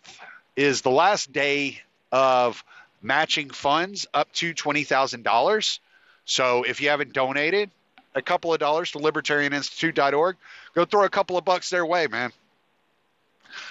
is 0.55 0.81
the 0.81 0.89
last 0.89 1.31
day 1.31 1.81
of 2.11 2.63
matching 3.01 3.49
funds 3.49 4.07
up 4.13 4.31
to 4.33 4.53
$20,000. 4.53 5.79
So 6.25 6.63
if 6.63 6.81
you 6.81 6.89
haven't 6.89 7.13
donated 7.13 7.69
a 8.15 8.21
couple 8.21 8.53
of 8.53 8.59
dollars 8.59 8.91
to 8.91 8.97
libertarianinstitute.org, 8.97 10.37
go 10.73 10.85
throw 10.85 11.03
a 11.03 11.09
couple 11.09 11.37
of 11.37 11.45
bucks 11.45 11.69
their 11.69 11.85
way, 11.85 12.07
man. 12.07 12.31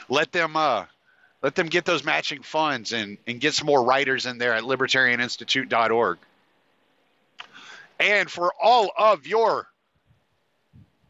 Let 0.08 0.30
them 0.32 0.56
uh, 0.56 0.84
let 1.42 1.54
them 1.54 1.66
get 1.66 1.84
those 1.84 2.04
matching 2.04 2.42
funds 2.42 2.92
and, 2.92 3.18
and 3.26 3.40
get 3.40 3.54
some 3.54 3.66
more 3.66 3.84
writers 3.84 4.26
in 4.26 4.38
there 4.38 4.54
at 4.54 4.62
libertarianinstitute.org. 4.62 6.18
And 8.00 8.30
for 8.30 8.52
all 8.60 8.90
of 8.96 9.26
your 9.26 9.68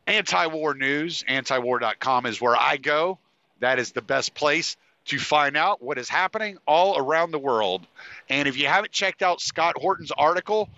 anti 0.07 0.47
war 0.47 0.75
news, 0.75 1.25
antiwar.com 1.29 2.27
is 2.27 2.41
where 2.41 2.57
I 2.57 2.77
go. 2.77 3.19
That 3.61 3.79
is 3.79 3.93
the 3.93 4.03
best 4.03 4.35
place 4.35 4.77
to 5.07 5.19
find 5.19 5.57
out 5.57 5.83
what 5.83 5.99
is 5.99 6.09
happening 6.09 6.59
all 6.67 6.99
around 6.99 7.31
the 7.31 7.39
world. 7.39 7.87
And 8.29 8.49
if 8.49 8.57
you 8.57 8.67
haven't 8.67 8.93
checked 8.93 9.23
out 9.23 9.41
Scott 9.41 9.77
Horton's 9.79 10.11
article 10.11 10.69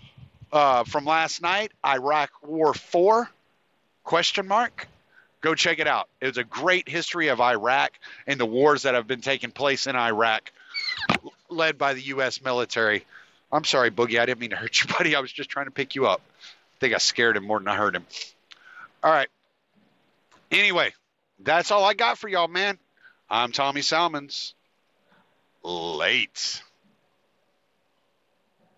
uh, 0.56 0.84
from 0.84 1.04
last 1.04 1.42
night, 1.42 1.70
Iraq 1.84 2.30
War 2.42 2.72
4, 2.72 3.28
question 4.04 4.48
mark, 4.48 4.88
go 5.42 5.54
check 5.54 5.78
it 5.78 5.86
out. 5.86 6.08
It's 6.20 6.38
a 6.38 6.44
great 6.44 6.88
history 6.88 7.28
of 7.28 7.40
Iraq 7.40 7.92
and 8.26 8.40
the 8.40 8.46
wars 8.46 8.82
that 8.82 8.94
have 8.94 9.06
been 9.06 9.20
taking 9.20 9.50
place 9.50 9.86
in 9.86 9.94
Iraq, 9.94 10.50
led 11.50 11.76
by 11.76 11.92
the 11.92 12.00
U.S. 12.02 12.42
military. 12.42 13.04
I'm 13.52 13.64
sorry, 13.64 13.90
Boogie. 13.90 14.18
I 14.18 14.26
didn't 14.26 14.40
mean 14.40 14.50
to 14.50 14.56
hurt 14.56 14.80
you, 14.80 14.86
buddy. 14.98 15.14
I 15.14 15.20
was 15.20 15.30
just 15.30 15.50
trying 15.50 15.66
to 15.66 15.70
pick 15.70 15.94
you 15.94 16.06
up. 16.06 16.22
I 16.30 16.80
think 16.80 16.94
I 16.94 16.98
scared 16.98 17.36
him 17.36 17.44
more 17.44 17.58
than 17.58 17.68
I 17.68 17.76
hurt 17.76 17.94
him. 17.94 18.06
All 19.04 19.12
right. 19.12 19.28
Anyway, 20.50 20.92
that's 21.38 21.70
all 21.70 21.84
I 21.84 21.94
got 21.94 22.18
for 22.18 22.28
y'all, 22.28 22.48
man. 22.48 22.78
I'm 23.28 23.52
Tommy 23.52 23.82
Salmons. 23.82 24.54
Late. 25.62 26.62